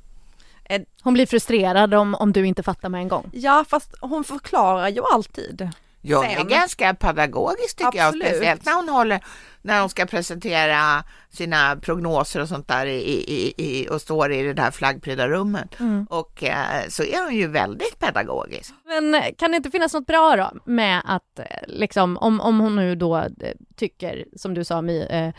Eh, 0.64 0.82
hon 1.02 1.14
blir 1.14 1.26
frustrerad 1.26 1.94
om, 1.94 2.14
om 2.14 2.32
du 2.32 2.46
inte 2.46 2.62
fattar 2.62 2.88
med 2.88 3.00
en 3.00 3.08
gång. 3.08 3.30
Ja, 3.32 3.64
fast 3.68 3.94
hon 4.00 4.24
förklarar 4.24 4.88
ju 4.88 5.02
alltid. 5.12 5.70
Det 6.04 6.14
är 6.14 6.44
ganska 6.44 6.94
pedagogiskt 6.94 7.78
tycker 7.78 8.04
Absolut. 8.04 8.26
jag, 8.26 8.34
speciellt 8.34 8.66
när 8.66 8.74
hon 8.74 8.88
håller, 8.88 9.24
när 9.62 9.80
hon 9.80 9.88
ska 9.88 10.06
presentera 10.06 11.04
sina 11.30 11.76
prognoser 11.76 12.40
och 12.40 12.48
sånt 12.48 12.68
där 12.68 12.86
i, 12.86 12.98
i, 12.98 13.54
i 13.56 13.88
och 13.88 14.00
står 14.00 14.32
i 14.32 14.42
det 14.42 14.52
där 14.52 14.70
flaggprydda 14.70 15.28
rummet. 15.28 15.80
Mm. 15.80 16.06
Och 16.10 16.44
eh, 16.44 16.88
så 16.88 17.02
är 17.02 17.24
hon 17.24 17.34
ju 17.34 17.46
väldigt 17.46 17.98
pedagogisk. 17.98 18.74
Men 18.86 19.14
eh, 19.14 19.34
kan 19.38 19.50
det 19.50 19.56
inte 19.56 19.70
finnas 19.70 19.94
något 19.94 20.06
bra 20.06 20.36
då 20.36 20.72
med 20.72 21.02
att 21.04 21.38
eh, 21.38 21.44
liksom 21.66 22.16
om, 22.16 22.40
om 22.40 22.60
hon 22.60 22.76
nu 22.76 22.94
då 22.94 23.24
tycker, 23.76 24.24
som 24.36 24.54
du 24.54 24.64
sa 24.64 24.78
eh, 24.88 25.34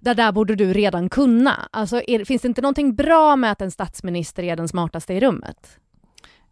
det 0.00 0.14
där 0.14 0.32
borde 0.32 0.54
du 0.54 0.72
redan 0.72 1.08
kunna. 1.08 1.68
Alltså, 1.70 2.02
är, 2.06 2.24
finns 2.24 2.42
det 2.42 2.48
inte 2.48 2.62
någonting 2.62 2.94
bra 2.94 3.36
med 3.36 3.52
att 3.52 3.60
en 3.60 3.70
statsminister 3.70 4.42
är 4.42 4.56
den 4.56 4.68
smartaste 4.68 5.14
i 5.14 5.20
rummet? 5.20 5.78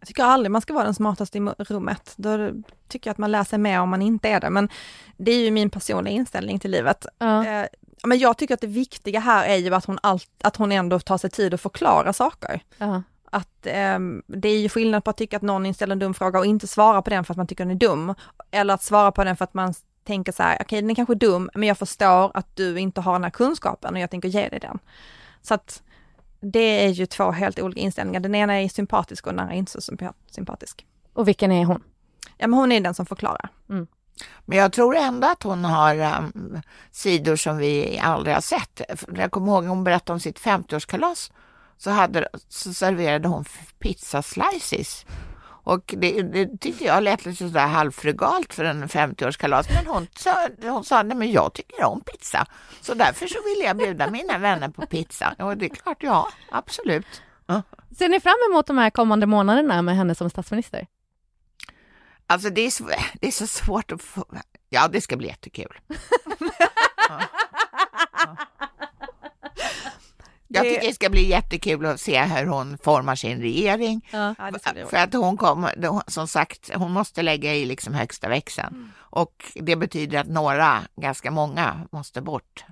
Jag 0.04 0.08
tycker 0.08 0.24
aldrig 0.24 0.50
man 0.50 0.60
ska 0.60 0.74
vara 0.74 0.84
den 0.84 0.94
smartaste 0.94 1.38
i 1.38 1.40
rummet. 1.40 2.12
Då 2.16 2.50
tycker 2.88 3.08
jag 3.08 3.12
att 3.12 3.18
man 3.18 3.32
lär 3.32 3.44
sig 3.44 3.58
mer 3.58 3.80
om 3.80 3.88
man 3.88 4.02
inte 4.02 4.28
är 4.28 4.40
det. 4.40 4.50
Men 4.50 4.68
det 5.16 5.32
är 5.32 5.44
ju 5.44 5.50
min 5.50 5.70
personliga 5.70 6.14
inställning 6.14 6.58
till 6.58 6.70
livet. 6.70 7.06
Ja. 7.18 7.46
Eh, 7.46 7.66
men 8.02 8.18
jag 8.18 8.36
tycker 8.36 8.54
att 8.54 8.60
det 8.60 8.66
viktiga 8.66 9.20
här 9.20 9.44
är 9.46 9.56
ju 9.56 9.74
att 9.74 9.84
hon, 9.84 9.98
allt, 10.02 10.30
att 10.42 10.56
hon 10.56 10.72
ändå 10.72 11.00
tar 11.00 11.18
sig 11.18 11.30
tid 11.30 11.54
att 11.54 11.60
förklara 11.60 12.12
saker. 12.12 12.60
Ja. 12.78 13.02
Att 13.30 13.66
eh, 13.66 13.98
det 14.26 14.48
är 14.48 14.58
ju 14.58 14.68
skillnad 14.68 15.04
på 15.04 15.10
att 15.10 15.16
tycka 15.16 15.36
att 15.36 15.42
någon 15.42 15.74
ställer 15.74 15.92
en 15.92 15.98
dum 15.98 16.14
fråga 16.14 16.38
och 16.38 16.46
inte 16.46 16.66
svara 16.66 17.02
på 17.02 17.10
den 17.10 17.24
för 17.24 17.32
att 17.32 17.38
man 17.38 17.46
tycker 17.46 17.64
den 17.64 17.70
är 17.70 17.78
dum. 17.78 18.14
Eller 18.50 18.74
att 18.74 18.82
svara 18.82 19.12
på 19.12 19.24
den 19.24 19.36
för 19.36 19.44
att 19.44 19.54
man 19.54 19.74
tänker 20.04 20.32
så 20.32 20.42
här, 20.42 20.54
okej 20.54 20.64
okay, 20.64 20.80
den 20.80 20.90
är 20.90 20.94
kanske 20.94 21.14
dum, 21.14 21.50
men 21.54 21.68
jag 21.68 21.78
förstår 21.78 22.30
att 22.34 22.56
du 22.56 22.78
inte 22.78 23.00
har 23.00 23.12
den 23.12 23.24
här 23.24 23.30
kunskapen 23.30 23.94
och 23.94 24.00
jag 24.00 24.10
tänker 24.10 24.28
ge 24.28 24.48
dig 24.48 24.58
den. 24.60 24.78
Så 25.42 25.54
att 25.54 25.82
det 26.44 26.84
är 26.84 26.88
ju 26.88 27.06
två 27.06 27.30
helt 27.30 27.58
olika 27.58 27.80
inställningar. 27.80 28.20
Den 28.20 28.34
ena 28.34 28.54
är 28.54 28.68
sympatisk 28.68 29.26
och 29.26 29.32
den 29.32 29.40
andra 29.40 29.54
är 29.54 29.58
inte 29.58 29.72
så 29.72 29.96
sympatisk. 30.30 30.86
Och 31.12 31.28
vilken 31.28 31.52
är 31.52 31.64
hon? 31.64 31.82
Ja, 32.36 32.46
men 32.46 32.58
hon 32.58 32.72
är 32.72 32.80
den 32.80 32.94
som 32.94 33.06
förklarar. 33.06 33.48
Mm. 33.68 33.86
Men 34.44 34.58
jag 34.58 34.72
tror 34.72 34.96
ändå 34.96 35.28
att 35.28 35.42
hon 35.42 35.64
har 35.64 36.18
um, 36.18 36.60
sidor 36.90 37.36
som 37.36 37.56
vi 37.56 37.98
aldrig 37.98 38.34
har 38.34 38.40
sett. 38.40 38.80
Jag 39.14 39.30
kommer 39.30 39.52
ihåg 39.52 39.64
hon 39.64 39.84
berättade 39.84 40.12
om 40.12 40.20
sitt 40.20 40.40
50-årskalas 40.40 41.32
så, 41.76 41.90
hade, 41.90 42.28
så 42.48 42.74
serverade 42.74 43.28
hon 43.28 43.44
pizza 43.78 44.22
slices 44.22 45.06
och 45.64 45.94
det, 45.96 46.22
det 46.22 46.58
tyckte 46.60 46.84
jag 46.84 47.02
lät 47.02 47.24
lite 47.24 47.48
sådär 47.48 47.66
halvfrugalt 47.66 48.54
för 48.54 48.64
en 48.64 48.88
50-årskalas. 48.88 49.66
Men 49.74 49.86
hon 49.86 50.06
sa, 50.16 50.48
hon 50.62 50.84
sa, 50.84 51.02
nej 51.02 51.16
men 51.16 51.32
jag 51.32 51.52
tycker 51.52 51.84
om 51.84 52.00
pizza. 52.00 52.46
Så 52.80 52.94
därför 52.94 53.26
så 53.26 53.38
ville 53.44 53.64
jag 53.64 53.76
bjuda 53.76 54.10
mina 54.10 54.38
vänner 54.38 54.68
på 54.68 54.86
pizza. 54.86 55.34
Och 55.38 55.56
det 55.56 55.64
är 55.64 55.68
klart, 55.68 56.02
ja, 56.02 56.28
absolut. 56.50 57.22
Ja. 57.46 57.62
Ser 57.98 58.08
ni 58.08 58.20
fram 58.20 58.34
emot 58.50 58.66
de 58.66 58.78
här 58.78 58.90
kommande 58.90 59.26
månaderna 59.26 59.82
med 59.82 59.96
henne 59.96 60.14
som 60.14 60.30
statsminister? 60.30 60.86
Alltså 62.26 62.50
det 62.50 62.60
är, 62.60 62.70
så, 62.70 62.84
det 63.20 63.26
är 63.26 63.30
så 63.30 63.46
svårt 63.46 63.92
att 63.92 64.02
få... 64.02 64.24
Ja, 64.68 64.88
det 64.88 65.00
ska 65.00 65.16
bli 65.16 65.28
jättekul. 65.28 65.78
Ja. 67.08 67.20
Jag 70.54 70.64
tycker 70.64 70.86
det 70.86 70.94
ska 70.94 71.10
bli 71.10 71.28
jättekul 71.28 71.86
att 71.86 72.00
se 72.00 72.22
hur 72.22 72.46
hon 72.46 72.78
formar 72.78 73.14
sin 73.16 73.40
regering. 73.40 74.08
Ja, 74.10 74.34
för 74.90 74.96
att 74.96 75.12
hon 75.12 75.36
kommer, 75.36 76.10
som 76.10 76.28
sagt, 76.28 76.70
hon 76.74 76.92
måste 76.92 77.22
lägga 77.22 77.54
i 77.54 77.64
liksom 77.64 77.94
högsta 77.94 78.28
växeln. 78.28 78.74
Mm. 78.74 78.92
Och 78.96 79.52
det 79.54 79.76
betyder 79.76 80.18
att 80.18 80.28
några, 80.28 80.80
ganska 80.96 81.30
många, 81.30 81.80
måste 81.90 82.20
bort. 82.20 82.64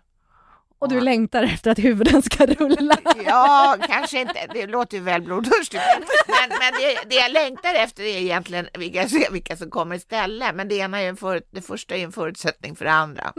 Och 0.78 0.88
du 0.88 1.00
längtar 1.00 1.42
efter 1.42 1.70
att 1.70 1.78
huvuden 1.78 2.22
ska 2.22 2.46
rulla? 2.46 2.96
Ja, 3.26 3.76
kanske 3.88 4.20
inte. 4.20 4.46
Det 4.52 4.66
låter 4.66 4.96
ju 4.96 5.02
väl 5.02 5.22
blodtörstigt. 5.22 5.82
Men, 6.26 6.48
men 6.48 6.72
det, 6.80 7.08
det, 7.08 7.14
jag 7.14 7.32
längtar 7.32 7.74
efter 7.74 8.02
är 8.02 8.18
egentligen 8.18 8.68
vilka, 8.78 9.06
vilka 9.30 9.56
som 9.56 9.70
kommer 9.70 9.96
istället. 9.96 10.54
Men 10.54 10.68
det 10.68 10.74
ena 10.74 11.00
är 11.00 11.08
en 11.08 11.16
för, 11.16 11.42
det 11.50 11.62
första 11.62 11.96
är 11.96 12.04
en 12.04 12.12
förutsättning 12.12 12.76
för 12.76 12.84
det 12.84 12.92
andra. 12.92 13.32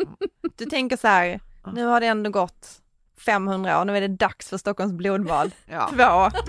Du 0.57 0.65
tänker 0.65 0.97
så 0.97 1.07
här, 1.07 1.39
nu 1.73 1.85
har 1.85 1.99
det 1.99 2.07
ändå 2.07 2.29
gått 2.29 2.82
500 3.25 3.81
år, 3.81 3.85
nu 3.85 3.97
är 3.97 4.01
det 4.01 4.07
dags 4.07 4.49
för 4.49 4.57
Stockholms 4.57 4.93
blodbad. 4.93 5.51
Ja. 5.65 5.89
Två. 5.89 6.39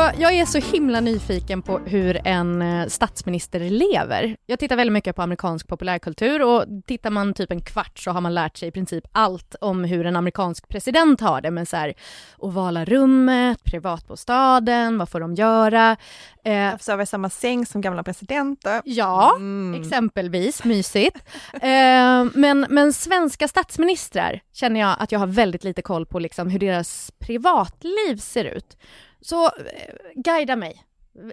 Jag, 0.00 0.20
jag, 0.20 0.32
är 0.32 0.44
så 0.44 0.58
himla 0.58 1.00
nyfiken 1.00 1.62
på 1.62 1.78
hur 1.78 2.26
en 2.26 2.62
eh, 2.62 2.86
statsminister 2.86 3.60
lever. 3.60 4.36
Jag 4.46 4.58
tittar 4.58 4.76
väldigt 4.76 4.92
mycket 4.92 5.16
på 5.16 5.22
amerikansk 5.22 5.68
populärkultur 5.68 6.42
och 6.42 6.64
tittar 6.86 7.10
man 7.10 7.34
typ 7.34 7.52
en 7.52 7.60
kvart 7.60 7.98
så 7.98 8.10
har 8.10 8.20
man 8.20 8.34
lärt 8.34 8.56
sig 8.56 8.68
i 8.68 8.72
princip 8.72 9.04
allt 9.12 9.54
om 9.60 9.84
hur 9.84 10.06
en 10.06 10.16
amerikansk 10.16 10.68
president 10.68 11.20
har 11.20 11.40
det 11.40 11.50
med 11.50 11.68
så 11.68 11.76
här 11.76 11.94
ovala 12.38 12.84
rummet, 12.84 13.64
privatbostaden, 13.64 14.98
vad 14.98 15.08
får 15.08 15.20
de 15.20 15.34
göra? 15.34 15.96
Eh, 16.44 16.76
sova 16.78 17.02
i 17.02 17.06
samma 17.06 17.30
säng 17.30 17.66
som 17.66 17.80
gamla 17.80 18.02
presidenter. 18.02 18.82
Ja, 18.84 19.32
mm. 19.36 19.82
exempelvis, 19.82 20.64
mysigt. 20.64 21.16
eh, 21.52 22.24
men, 22.34 22.66
men 22.68 22.92
svenska 22.92 23.48
statsministrar 23.48 24.40
känner 24.52 24.80
jag 24.80 24.96
att 24.98 25.12
jag 25.12 25.18
har 25.18 25.26
väldigt 25.26 25.64
lite 25.64 25.82
koll 25.82 26.06
på 26.06 26.18
liksom 26.18 26.50
hur 26.50 26.58
deras 26.58 27.12
privatliv 27.18 28.16
ser 28.16 28.44
ut. 28.44 28.76
Så 29.20 29.46
eh, 29.46 29.94
guida 30.14 30.56
mig, 30.56 30.84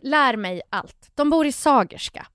lär 0.02 0.36
mig 0.36 0.62
allt. 0.70 1.12
De 1.16 1.30
bor 1.30 1.46
i 1.46 1.52
Sagerska. 1.52 2.28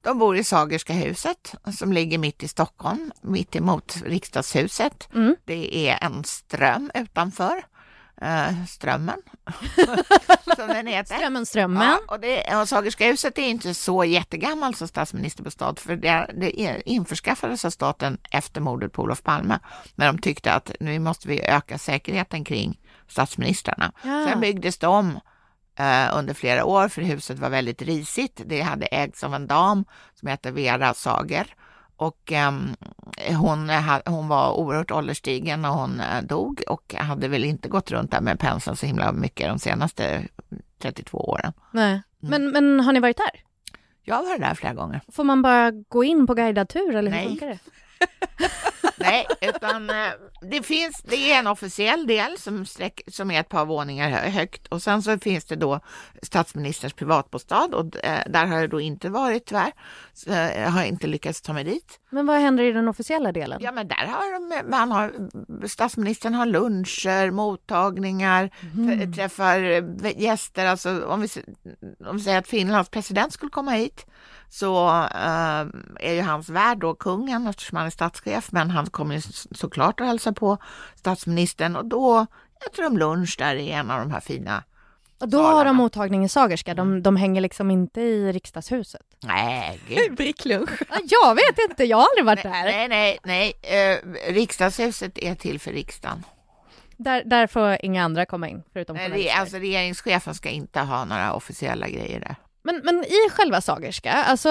De 0.00 0.18
bor 0.18 0.36
i 0.36 0.44
Sagerska 0.44 0.92
huset 0.92 1.54
som 1.78 1.92
ligger 1.92 2.18
mitt 2.18 2.42
i 2.42 2.48
Stockholm, 2.48 3.12
mitt 3.20 3.56
emot 3.56 3.96
riksdagshuset. 4.04 5.08
Mm. 5.14 5.36
Det 5.44 5.88
är 5.88 6.04
en 6.04 6.24
ström 6.24 6.90
utanför. 6.94 7.64
Uh, 8.22 8.64
strömmen, 8.66 9.22
som 10.56 10.68
den 10.68 10.86
heter. 10.86 11.14
Strömmen, 11.14 11.46
Strömmen. 11.46 11.82
Ja, 11.82 12.00
och, 12.08 12.20
det, 12.20 12.56
och 12.56 12.68
Sagerska 12.68 13.06
huset 13.06 13.38
är 13.38 13.42
inte 13.42 13.74
så 13.74 14.04
jättegammalt 14.04 14.76
som 14.76 14.88
statsministerbostad, 14.88 15.78
för 15.78 15.96
det, 15.96 16.30
det 16.34 16.82
införskaffades 16.90 17.64
av 17.64 17.70
staten 17.70 18.18
efter 18.30 18.60
mordet 18.60 18.92
på 18.92 19.02
Olof 19.02 19.22
Palme, 19.22 19.58
när 19.94 20.06
de 20.06 20.18
tyckte 20.18 20.52
att 20.52 20.72
nu 20.80 20.98
måste 20.98 21.28
vi 21.28 21.46
öka 21.46 21.78
säkerheten 21.78 22.44
kring 22.44 22.80
statsministrarna. 23.08 23.92
Ja. 24.02 24.26
Sen 24.28 24.40
byggdes 24.40 24.78
de 24.78 24.86
om 24.86 25.20
eh, 25.78 26.18
under 26.18 26.34
flera 26.34 26.64
år 26.64 26.88
för 26.88 27.02
huset 27.02 27.38
var 27.38 27.50
väldigt 27.50 27.82
risigt. 27.82 28.40
Det 28.46 28.60
hade 28.60 28.86
ägts 28.86 29.24
av 29.24 29.34
en 29.34 29.46
dam 29.46 29.84
som 30.14 30.28
hette 30.28 30.50
Vera 30.50 30.94
Sager 30.94 31.54
och 32.02 32.32
eh, 32.32 32.52
hon, 33.36 33.70
hon 34.06 34.28
var 34.28 34.52
oerhört 34.52 34.90
ålderstigen 34.90 35.62
när 35.62 35.68
hon 35.68 36.00
eh, 36.00 36.22
dog 36.22 36.62
och 36.68 36.94
hade 36.98 37.28
väl 37.28 37.44
inte 37.44 37.68
gått 37.68 37.90
runt 37.90 38.10
där 38.10 38.20
med 38.20 38.38
penseln 38.38 38.76
så 38.76 38.86
himla 38.86 39.12
mycket 39.12 39.48
de 39.48 39.58
senaste 39.58 40.28
32 40.78 41.18
åren. 41.18 41.52
Nej. 41.70 41.90
Mm. 41.92 42.02
Men, 42.20 42.50
men 42.50 42.80
har 42.80 42.92
ni 42.92 43.00
varit 43.00 43.16
där? 43.16 43.42
Jag 44.02 44.14
har 44.14 44.22
varit 44.24 44.40
där 44.40 44.54
flera 44.54 44.74
gånger. 44.74 45.00
Får 45.12 45.24
man 45.24 45.42
bara 45.42 45.70
gå 45.70 46.04
in 46.04 46.26
på 46.26 46.34
guidad 46.34 46.68
tur 46.68 46.96
eller 46.96 47.10
hur 47.10 47.18
Nej. 47.18 47.28
funkar 47.28 47.46
det? 47.46 47.58
Nej, 49.02 49.26
utan 49.40 49.90
eh, 49.90 49.96
det 50.50 50.62
finns, 50.62 51.02
det 51.02 51.32
är 51.32 51.38
en 51.38 51.46
officiell 51.46 52.06
del 52.06 52.38
som, 52.38 52.66
sträck, 52.66 53.00
som 53.06 53.30
är 53.30 53.40
ett 53.40 53.48
par 53.48 53.64
våningar 53.64 54.10
högt 54.10 54.66
och 54.66 54.82
sen 54.82 55.02
så 55.02 55.18
finns 55.18 55.44
det 55.44 55.56
då 55.56 55.80
statsministerns 56.22 56.92
privatbostad 56.92 57.68
och 57.74 58.04
eh, 58.04 58.22
där 58.26 58.46
har 58.46 58.58
jag 58.58 58.70
då 58.70 58.80
inte 58.80 59.08
varit 59.08 59.46
tyvärr. 59.46 59.72
Så 60.12 60.30
jag 60.30 60.70
har 60.70 60.84
inte 60.84 61.06
lyckats 61.06 61.42
ta 61.42 61.52
mig 61.52 61.64
dit. 61.64 61.98
Men 62.10 62.26
vad 62.26 62.40
händer 62.40 62.64
i 62.64 62.72
den 62.72 62.88
officiella 62.88 63.32
delen? 63.32 63.60
Ja, 63.62 63.72
men 63.72 63.88
där 63.88 64.06
har 64.06 64.68
man 64.70 64.92
har, 64.92 65.12
statsministern 65.68 66.34
har 66.34 66.46
luncher, 66.46 67.30
mottagningar, 67.30 68.50
mm. 68.74 69.12
träffar 69.12 69.58
gäster. 70.20 70.66
Alltså 70.66 71.06
om 71.06 71.20
vi, 71.20 71.28
om 72.06 72.16
vi 72.16 72.22
säger 72.22 72.38
att 72.38 72.48
Finlands 72.48 72.90
president 72.90 73.32
skulle 73.32 73.50
komma 73.50 73.70
hit 73.70 74.06
så 74.52 74.88
äh, 75.04 75.66
är 76.00 76.12
ju 76.12 76.22
hans 76.22 76.48
värd 76.48 76.78
då 76.78 76.94
kungen 76.94 77.46
eftersom 77.46 77.76
han 77.78 77.86
är 77.86 77.90
statschef, 77.90 78.52
men 78.52 78.70
han 78.70 78.86
kommer 78.86 79.22
såklart 79.56 80.00
att 80.00 80.06
hälsa 80.06 80.32
på 80.32 80.58
statsministern 80.94 81.76
och 81.76 81.84
då 81.84 82.26
äter 82.66 82.82
de 82.82 82.98
lunch 82.98 83.34
där 83.38 83.54
i 83.54 83.70
en 83.70 83.90
av 83.90 84.00
de 84.00 84.10
här 84.10 84.20
fina 84.20 84.64
Och 85.20 85.28
då 85.28 85.42
har 85.42 85.64
de 85.64 85.76
mottagning 85.76 86.24
i 86.24 86.28
Sagerska, 86.28 86.74
de, 86.74 87.02
de 87.02 87.16
hänger 87.16 87.40
liksom 87.40 87.70
inte 87.70 88.00
i 88.00 88.32
riksdagshuset. 88.32 89.02
Nej, 89.22 89.80
gud. 89.88 90.14
Bricklunch. 90.16 90.70
Ja, 90.88 90.98
Jag 91.10 91.34
vet 91.34 91.70
inte, 91.70 91.84
jag 91.84 91.96
har 91.96 92.06
aldrig 92.10 92.26
varit 92.26 92.42
där. 92.42 92.64
Nej, 92.64 92.88
nej, 92.88 93.18
nej. 93.24 93.52
Eh, 93.62 94.32
riksdagshuset 94.32 95.18
är 95.18 95.34
till 95.34 95.60
för 95.60 95.72
riksdagen. 95.72 96.24
Där, 96.96 97.22
där 97.24 97.46
får 97.46 97.76
inga 97.82 98.04
andra 98.04 98.26
komma 98.26 98.48
in, 98.48 98.62
förutom 98.72 98.96
Nej, 98.96 99.10
det, 99.10 99.30
alltså 99.30 99.56
regeringschefen 99.56 100.34
ska 100.34 100.48
inte 100.48 100.80
ha 100.80 101.04
några 101.04 101.32
officiella 101.32 101.88
grejer 101.88 102.20
där. 102.20 102.36
Men, 102.64 102.80
men 102.84 103.04
i 103.04 103.30
själva 103.30 103.60
Sagerska, 103.60 104.12
alltså 104.12 104.48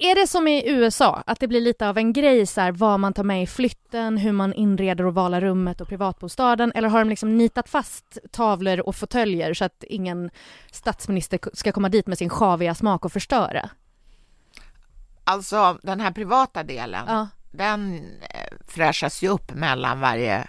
är 0.00 0.20
det 0.20 0.26
som 0.26 0.48
i 0.48 0.70
USA, 0.70 1.22
att 1.26 1.40
det 1.40 1.48
blir 1.48 1.60
lite 1.60 1.88
av 1.88 1.98
en 1.98 2.12
grej 2.12 2.46
så 2.46 2.60
här, 2.60 2.72
vad 2.72 3.00
man 3.00 3.12
tar 3.12 3.24
med 3.24 3.42
i 3.42 3.46
flytten, 3.46 4.16
hur 4.16 4.32
man 4.32 4.52
inreder 4.52 5.06
ovala 5.06 5.40
rummet 5.40 5.80
och 5.80 5.88
privatbostaden, 5.88 6.72
eller 6.74 6.88
har 6.88 6.98
de 6.98 7.08
liksom 7.08 7.36
nitat 7.36 7.68
fast 7.68 8.18
tavlor 8.30 8.80
och 8.80 8.96
fåtöljer 8.96 9.54
så 9.54 9.64
att 9.64 9.84
ingen 9.88 10.30
statsminister 10.72 11.40
ska 11.52 11.72
komma 11.72 11.88
dit 11.88 12.06
med 12.06 12.18
sin 12.18 12.28
sjaviga 12.30 12.74
smak 12.74 13.04
och 13.04 13.12
förstöra? 13.12 13.70
Alltså 15.24 15.78
den 15.82 16.00
här 16.00 16.10
privata 16.12 16.62
delen, 16.62 17.04
Ja, 17.08 17.28
den 17.50 17.94
eh, 18.20 18.56
fräschas 18.68 19.22
ju 19.22 19.28
upp 19.28 19.54
mellan 19.54 20.00
varje 20.00 20.48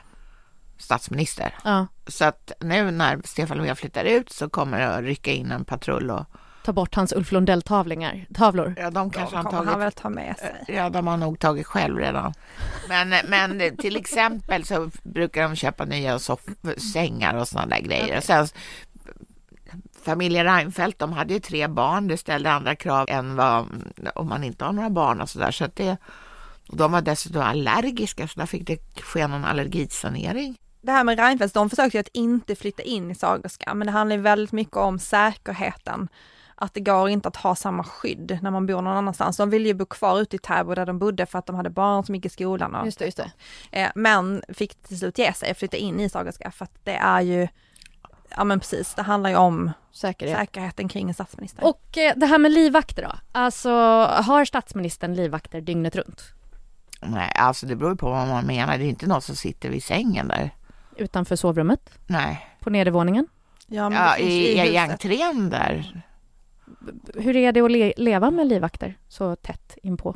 statsminister. 0.77 1.55
ja. 1.63 1.87
Så 2.07 2.25
att 2.25 2.51
nu 2.59 2.91
när 2.91 3.21
Stefan 3.25 3.57
Löfven 3.57 3.75
flyttar 3.75 4.05
ut 4.05 4.29
så 4.31 4.49
kommer 4.49 4.79
det 4.79 4.95
att 4.95 5.03
rycka 5.03 5.31
in 5.31 5.51
en 5.51 5.65
patrull 5.65 6.11
och 6.11 6.25
Ta 6.65 6.73
bort 6.73 6.95
hans 6.95 7.13
Ulf 7.13 7.31
Lundell-tavlingar, 7.31 8.25
tavlor. 8.33 8.75
ja, 8.77 8.91
de 8.91 9.09
kanske 9.11 9.35
De 9.35 9.37
har 9.37 9.43
kommer 9.43 9.57
tagit 9.57 9.69
han 9.71 9.79
väl 9.79 9.91
ta 9.91 10.09
med 10.09 10.37
sig. 10.37 10.63
Ja, 10.67 10.89
de 10.89 11.07
har 11.07 11.17
nog 11.17 11.39
tagit 11.39 11.65
själv 11.67 11.97
redan. 11.97 12.33
Men, 12.89 13.13
men 13.27 13.77
till 13.77 13.95
exempel 13.95 14.65
så 14.65 14.89
brukar 15.03 15.43
de 15.43 15.55
köpa 15.55 15.85
nya 15.85 16.17
soff- 16.17 16.79
sängar 16.93 17.35
och 17.35 17.47
sådana 17.47 17.75
där 17.75 17.81
grejer. 17.81 18.17
Och 18.17 18.23
sen, 18.23 18.47
familjen 20.03 20.45
Reinfeldt, 20.45 20.99
de 20.99 21.13
hade 21.13 21.33
ju 21.33 21.39
tre 21.39 21.67
barn. 21.67 22.07
Det 22.07 22.17
ställde 22.17 22.51
andra 22.51 22.75
krav 22.75 23.05
än 23.09 23.35
vad 23.35 23.65
om 24.15 24.29
man 24.29 24.43
inte 24.43 24.65
har 24.65 24.71
några 24.73 24.89
barn 24.89 25.21
och 25.21 25.29
sådär. 25.29 25.51
Så 25.51 25.65
att 25.65 25.75
det, 25.75 25.97
och 26.69 26.77
de 26.77 26.91
var 26.91 27.01
dessutom 27.01 27.41
allergiska, 27.41 28.27
så 28.27 28.39
där 28.39 28.45
fick 28.47 28.67
det 28.67 28.77
ske 29.01 29.27
någon 29.27 29.45
allergisanering. 29.45 30.57
Det 30.81 30.91
här 30.91 31.03
med 31.03 31.19
Reinfeldt, 31.19 31.53
de 31.53 31.69
försökte 31.69 31.97
ju 31.97 32.01
att 32.01 32.07
inte 32.13 32.55
flytta 32.55 32.83
in 32.83 33.11
i 33.11 33.15
Sagerska, 33.15 33.73
men 33.73 33.85
det 33.87 33.91
handlar 33.91 34.15
ju 34.15 34.21
väldigt 34.21 34.51
mycket 34.51 34.77
om 34.77 34.99
säkerheten. 34.99 36.07
Att 36.61 36.73
det 36.73 36.79
går 36.79 37.09
inte 37.09 37.27
att 37.27 37.35
ha 37.35 37.55
samma 37.55 37.83
skydd 37.83 38.39
när 38.41 38.51
man 38.51 38.65
bor 38.65 38.81
någon 38.81 38.97
annanstans. 38.97 39.37
De 39.37 39.49
ville 39.49 39.67
ju 39.67 39.73
bo 39.73 39.85
kvar 39.85 40.19
ute 40.21 40.35
i 40.35 40.39
Täby 40.39 40.75
där 40.75 40.85
de 40.85 40.99
bodde 40.99 41.25
för 41.25 41.39
att 41.39 41.45
de 41.45 41.55
hade 41.55 41.69
barn 41.69 42.03
som 42.03 42.15
gick 42.15 42.25
i 42.25 42.29
skolan. 42.29 42.75
Och, 42.75 42.85
Just 42.85 42.99
det, 42.99 43.05
just 43.05 43.17
det. 43.17 43.31
eh, 43.71 43.89
men 43.95 44.43
fick 44.53 44.83
till 44.83 44.99
slut 44.99 45.17
ge 45.17 45.33
sig 45.33 45.51
och 45.51 45.57
flytta 45.57 45.77
in 45.77 45.99
i 45.99 46.09
Sagerska 46.09 46.51
för 46.51 46.63
att 46.65 46.71
det 46.83 46.95
är 46.95 47.21
ju, 47.21 47.47
ja 48.29 48.43
men 48.43 48.59
precis, 48.59 48.93
det 48.93 49.01
handlar 49.01 49.29
ju 49.29 49.35
om 49.35 49.71
Säkerhet. 49.91 50.37
säkerheten 50.37 50.87
kring 50.89 51.07
en 51.07 51.13
statsminister. 51.13 51.63
Och 51.65 51.97
eh, 51.97 52.13
det 52.15 52.25
här 52.25 52.37
med 52.37 52.51
livvakter 52.51 53.03
då? 53.03 53.11
Alltså, 53.31 53.69
har 54.05 54.45
statsministern 54.45 55.13
livvakter 55.15 55.61
dygnet 55.61 55.95
runt? 55.95 56.23
Nej, 57.01 57.31
alltså 57.35 57.65
det 57.65 57.75
beror 57.75 57.91
ju 57.91 57.97
på 57.97 58.09
vad 58.09 58.27
man 58.27 58.45
menar. 58.45 58.77
Det 58.77 58.83
är 58.83 58.89
inte 58.89 59.07
någon 59.07 59.21
som 59.21 59.35
sitter 59.35 59.69
vid 59.69 59.83
sängen 59.83 60.27
där. 60.27 60.49
Utanför 60.95 61.35
sovrummet? 61.35 61.89
Nej, 62.07 62.47
På 62.59 62.69
nedervåningen? 62.69 63.27
ja, 63.67 63.89
men 63.89 63.91
det 64.01 64.05
ja, 64.07 64.13
finns 64.17 64.29
ju 64.29 64.35
i, 64.35 64.51
i 64.53 64.59
huset. 64.61 64.89
entrén 64.91 65.49
där. 65.49 66.03
Hur 67.15 67.35
är 67.35 67.51
det 67.51 67.61
att 67.61 67.71
le- 67.71 67.93
leva 67.97 68.31
med 68.31 68.47
livvakter 68.47 68.97
så 69.07 69.35
tätt 69.35 69.77
inpå? 69.83 70.15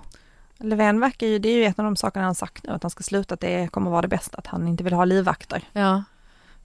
Löfven 0.57 0.99
verkar 0.99 1.27
ju, 1.27 1.39
det 1.39 1.49
är 1.49 1.55
ju 1.55 1.65
ett 1.65 1.79
av 1.79 1.85
de 1.85 1.95
sakerna 1.95 2.25
han 2.25 2.35
sagt 2.35 2.63
nu, 2.63 2.71
att 2.71 2.83
han 2.83 2.89
ska 2.89 3.03
sluta, 3.03 3.33
att 3.33 3.39
det 3.39 3.71
kommer 3.71 3.91
vara 3.91 4.01
det 4.01 4.07
bästa, 4.07 4.37
att 4.37 4.47
han 4.47 4.67
inte 4.67 4.83
vill 4.83 4.93
ha 4.93 5.05
livvakter. 5.05 5.63
Ja. 5.73 6.03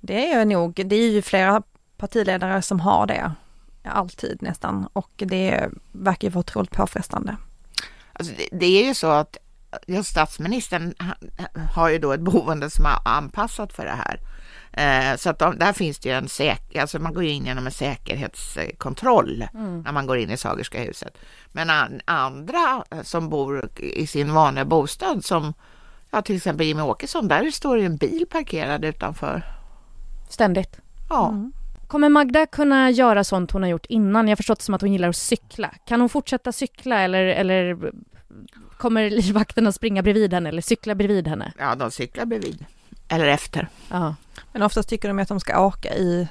Det 0.00 0.32
är 0.32 0.38
ju 0.38 0.44
nog, 0.44 0.82
det 0.86 0.96
är 0.96 1.10
ju 1.10 1.22
flera 1.22 1.62
partiledare 1.96 2.62
som 2.62 2.80
har 2.80 3.06
det, 3.06 3.32
alltid 3.84 4.42
nästan, 4.42 4.88
och 4.92 5.10
det 5.16 5.68
verkar 5.92 6.28
ju 6.28 6.32
vara 6.32 6.40
otroligt 6.40 6.70
påfrestande. 6.70 7.36
Alltså 8.12 8.32
det, 8.36 8.58
det 8.58 8.66
är 8.66 8.86
ju 8.86 8.94
så 8.94 9.06
att 9.06 9.36
just 9.86 10.10
statsministern 10.10 10.94
har 11.74 11.88
ju 11.88 11.98
då 11.98 12.12
ett 12.12 12.20
boende 12.20 12.70
som 12.70 12.86
är 12.86 12.98
anpassat 13.04 13.72
för 13.72 13.84
det 13.84 13.98
här. 14.04 14.20
Eh, 14.78 15.16
så 15.16 15.30
att 15.30 15.38
de, 15.38 15.58
där 15.58 15.72
finns 15.72 15.98
det 15.98 16.08
ju 16.08 16.14
en 16.14 16.28
säker, 16.28 16.80
alltså 16.80 16.98
man 16.98 17.14
går 17.14 17.24
in 17.24 17.46
genom 17.46 17.66
en 17.66 17.72
säkerhetskontroll 17.72 19.46
när 19.84 19.92
man 19.92 20.06
går 20.06 20.18
in 20.18 20.30
i 20.30 20.36
Sagerska 20.36 20.80
huset. 20.80 21.18
Men 21.52 21.70
an, 21.70 22.00
andra 22.04 22.84
som 23.02 23.28
bor 23.28 23.68
i 23.76 24.06
sin 24.06 24.32
vanliga 24.32 24.64
bostad 24.64 25.24
som 25.24 25.54
ja, 26.10 26.22
till 26.22 26.36
exempel 26.36 26.66
Jimmie 26.66 26.84
Åkesson, 26.84 27.28
där 27.28 27.50
står 27.50 27.76
det 27.76 27.84
en 27.84 27.96
bil 27.96 28.26
parkerad 28.30 28.84
utanför. 28.84 29.42
Ständigt. 30.28 30.80
Ja, 31.08 31.34
Kommer 31.86 32.08
Magda 32.08 32.46
kunna 32.46 32.90
göra 32.90 33.24
sånt 33.24 33.50
hon 33.50 33.62
har 33.62 33.68
gjort 33.70 33.86
innan? 33.88 34.28
Jag 34.28 34.32
har 34.32 34.36
förstått 34.36 34.62
som 34.62 34.74
att 34.74 34.80
hon 34.80 34.92
gillar 34.92 35.08
att 35.08 35.16
cykla. 35.16 35.74
Kan 35.86 36.00
hon 36.00 36.08
fortsätta 36.08 36.52
cykla 36.52 37.00
eller, 37.00 37.24
eller 37.24 37.92
kommer 38.76 39.10
livvakterna 39.10 39.72
springa 39.72 40.02
bredvid 40.02 40.34
henne 40.34 40.48
eller 40.48 40.62
cykla 40.62 40.94
bredvid 40.94 41.28
henne? 41.28 41.52
ja 41.58 41.74
de 41.74 41.90
cyklar 41.90 42.24
bredvid. 42.24 42.64
Eller 43.08 43.26
efter. 43.26 43.68
Ja. 43.90 44.14
Men 44.52 44.62
oftast 44.62 44.88
tycker 44.88 45.08
de 45.08 45.18
att 45.18 45.28
de 45.28 45.40
ska 45.40 45.60
åka 45.60 45.94
i 45.94 46.28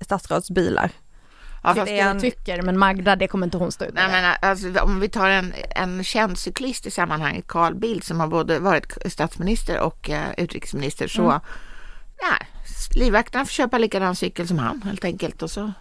statsrådsbilar. 0.00 0.90
Ja, 1.62 1.68
Det 1.68 1.74
fast 1.80 1.86
det- 1.86 1.98
en- 2.00 2.20
tycker, 2.20 2.62
men 2.62 2.78
Magda, 2.78 3.16
det 3.16 3.28
kommer 3.28 3.46
inte 3.46 3.58
hon 3.58 3.72
stå 3.72 3.84
ut 3.84 3.94
Nej, 3.94 4.08
med. 4.10 4.22
men 4.22 4.50
alltså, 4.50 4.80
om 4.80 5.00
vi 5.00 5.08
tar 5.08 5.28
en, 5.30 5.54
en 5.70 6.04
känd 6.04 6.38
cyklist 6.38 6.86
i 6.86 6.90
sammanhanget, 6.90 7.44
Carl 7.48 7.74
Bildt, 7.74 8.06
som 8.06 8.20
har 8.20 8.26
både 8.28 8.58
varit 8.58 8.92
statsminister 9.12 9.80
och 9.80 10.10
eh, 10.10 10.28
utrikesminister, 10.36 11.08
så 11.08 11.22
Mm. 11.22 11.40
ja, 12.20 12.46
livvakterna 12.94 13.44
får 13.44 13.50
köpa 13.52 13.78
likadan 13.78 14.16
cykel 14.16 14.48
som 14.48 14.58
han 14.58 14.82
helt 14.82 15.04
enkelt 15.04 15.42
och 15.42 15.50
så 15.50 15.72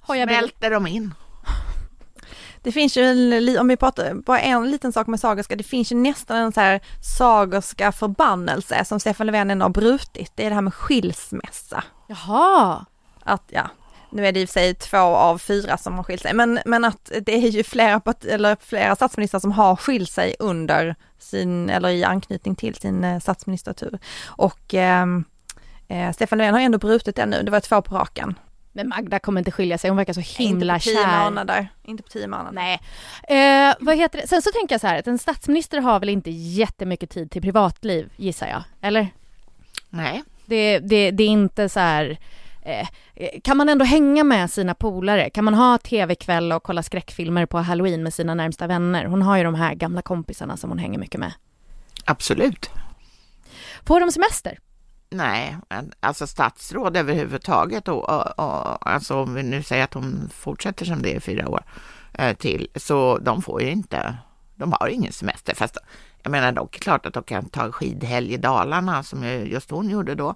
Hoja 0.00 0.26
bil. 0.26 0.36
smälter 0.38 0.70
de 0.70 0.86
in. 0.86 1.14
Det 2.66 2.72
finns 2.72 2.96
ju, 2.96 3.02
en 3.02 3.58
om 3.58 3.68
vi 3.68 3.76
pratar, 3.76 4.14
bara 4.14 4.40
en 4.40 4.70
liten 4.70 4.92
sak 4.92 5.06
med 5.06 5.20
Sagerska, 5.20 5.56
det 5.56 5.64
finns 5.64 5.92
ju 5.92 5.96
nästan 5.96 6.36
en 6.36 6.52
så 6.52 6.60
här 6.60 6.80
Sagerska 7.18 7.92
förbannelse 7.92 8.84
som 8.84 9.00
Stefan 9.00 9.26
Löfven 9.26 9.50
ändå 9.50 9.64
har 9.64 9.70
brutit. 9.70 10.32
Det 10.34 10.44
är 10.44 10.48
det 10.48 10.54
här 10.54 10.62
med 10.62 10.74
skilsmässa. 10.74 11.84
Jaha! 12.06 12.84
Att 13.22 13.42
ja, 13.48 13.70
nu 14.10 14.26
är 14.26 14.32
det 14.32 14.40
i 14.40 14.44
och 14.44 14.48
för 14.48 14.52
sig 14.52 14.74
två 14.74 14.98
av 14.98 15.38
fyra 15.38 15.76
som 15.76 15.94
har 15.94 16.02
skilt 16.02 16.22
sig, 16.22 16.34
men, 16.34 16.58
men 16.64 16.84
att 16.84 17.12
det 17.20 17.34
är 17.34 17.48
ju 17.48 17.64
flera, 17.64 18.02
eller 18.28 18.56
flera 18.60 18.96
statsministrar 18.96 19.40
som 19.40 19.52
har 19.52 19.76
skilt 19.76 20.10
sig 20.10 20.36
under 20.38 20.94
sin, 21.18 21.70
eller 21.70 21.88
i 21.88 22.04
anknytning 22.04 22.54
till 22.54 22.74
sin 22.74 23.04
eh, 23.04 23.20
statsministertur. 23.20 23.98
Och 24.26 24.74
ehm, 24.74 25.24
eh, 25.88 26.12
Stefan 26.12 26.38
Löfven 26.38 26.54
har 26.54 26.60
ändå 26.60 26.78
brutit 26.78 27.16
det 27.16 27.26
nu, 27.26 27.42
det 27.42 27.50
var 27.50 27.60
två 27.60 27.82
på 27.82 27.94
raken. 27.94 28.34
Men 28.76 28.88
Magda 28.88 29.18
kommer 29.18 29.40
inte 29.40 29.50
skilja 29.50 29.78
sig, 29.78 29.90
hon 29.90 29.96
verkar 29.96 30.12
så 30.12 30.20
himla 30.20 30.74
inte 30.74 30.84
på 30.90 30.90
tio 30.90 31.02
kär. 31.04 31.24
månader. 31.24 31.68
Inte 31.84 32.02
på 32.02 32.08
tio 32.08 32.26
månader. 32.26 32.52
Nej. 32.52 32.80
Eh, 33.68 33.74
vad 33.80 33.96
heter 33.96 34.20
det? 34.20 34.26
Sen 34.28 34.42
så 34.42 34.50
tänker 34.52 34.74
jag 34.74 34.80
så 34.80 34.86
här, 34.86 34.98
att 34.98 35.06
en 35.06 35.18
statsminister 35.18 35.80
har 35.80 36.00
väl 36.00 36.08
inte 36.08 36.30
jättemycket 36.30 37.10
tid 37.10 37.30
till 37.30 37.42
privatliv, 37.42 38.12
gissar 38.16 38.46
jag? 38.46 38.62
Eller? 38.80 39.08
Nej, 39.90 40.22
Det, 40.46 40.78
det, 40.78 41.10
det 41.10 41.24
är 41.24 41.28
inte 41.28 41.68
så 41.68 41.80
här... 41.80 42.18
Eh, 42.62 42.88
kan 43.44 43.56
man 43.56 43.68
ändå 43.68 43.84
hänga 43.84 44.24
med 44.24 44.50
sina 44.50 44.74
polare? 44.74 45.30
Kan 45.30 45.44
man 45.44 45.54
ha 45.54 45.78
tv-kväll 45.78 46.52
och 46.52 46.62
kolla 46.62 46.82
skräckfilmer 46.82 47.46
på 47.46 47.58
halloween 47.58 48.02
med 48.02 48.14
sina 48.14 48.34
närmsta 48.34 48.66
vänner? 48.66 49.04
Hon 49.04 49.22
har 49.22 49.36
ju 49.36 49.44
de 49.44 49.54
här 49.54 49.74
gamla 49.74 50.02
kompisarna 50.02 50.56
som 50.56 50.70
hon 50.70 50.78
hänger 50.78 50.98
mycket 50.98 51.20
med. 51.20 51.32
absolut. 52.04 52.70
Får 53.86 54.00
de 54.00 54.12
semester? 54.12 54.58
Nej, 55.10 55.56
alltså 56.00 56.26
statsråd 56.26 56.96
överhuvudtaget 56.96 57.88
och, 57.88 58.08
och, 58.08 58.38
och 58.38 58.90
alltså 58.90 59.14
om 59.22 59.34
vi 59.34 59.42
nu 59.42 59.62
säger 59.62 59.84
att 59.84 59.94
hon 59.94 60.30
fortsätter 60.34 60.84
som 60.84 61.02
det 61.02 61.12
är 61.12 61.16
i 61.16 61.20
fyra 61.20 61.48
år 61.48 61.62
eh, 62.12 62.36
till, 62.36 62.68
så 62.74 63.18
de 63.18 63.42
får 63.42 63.62
ju 63.62 63.70
inte, 63.70 64.16
de 64.54 64.72
har 64.72 64.88
ingen 64.88 65.12
semester. 65.12 65.54
Fast 65.54 65.78
jag 66.22 66.30
menar 66.30 66.52
dock 66.52 66.72
klart 66.80 67.06
att 67.06 67.14
de 67.14 67.22
kan 67.22 67.48
ta 67.48 67.72
skidhelg 67.72 68.32
i 68.32 68.36
Dalarna 68.36 69.02
som 69.02 69.24
just 69.24 69.70
hon 69.70 69.90
gjorde 69.90 70.14
då 70.14 70.34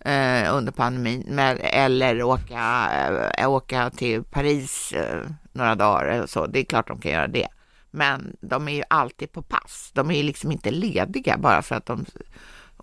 eh, 0.00 0.54
under 0.54 0.72
pandemin, 0.72 1.24
men, 1.28 1.58
eller 1.58 2.22
åka, 2.22 2.90
eh, 3.38 3.50
åka 3.50 3.90
till 3.90 4.22
Paris 4.22 4.92
eh, 4.92 5.20
några 5.52 5.74
dagar 5.74 6.06
eller 6.06 6.26
så. 6.26 6.46
Det 6.46 6.58
är 6.58 6.64
klart 6.64 6.88
de 6.88 7.00
kan 7.00 7.12
göra 7.12 7.28
det. 7.28 7.48
Men 7.90 8.36
de 8.40 8.68
är 8.68 8.72
ju 8.72 8.82
alltid 8.90 9.32
på 9.32 9.42
pass. 9.42 9.90
De 9.94 10.10
är 10.10 10.14
ju 10.14 10.22
liksom 10.22 10.52
inte 10.52 10.70
lediga 10.70 11.38
bara 11.38 11.62
för 11.62 11.74
att 11.74 11.86
de 11.86 12.04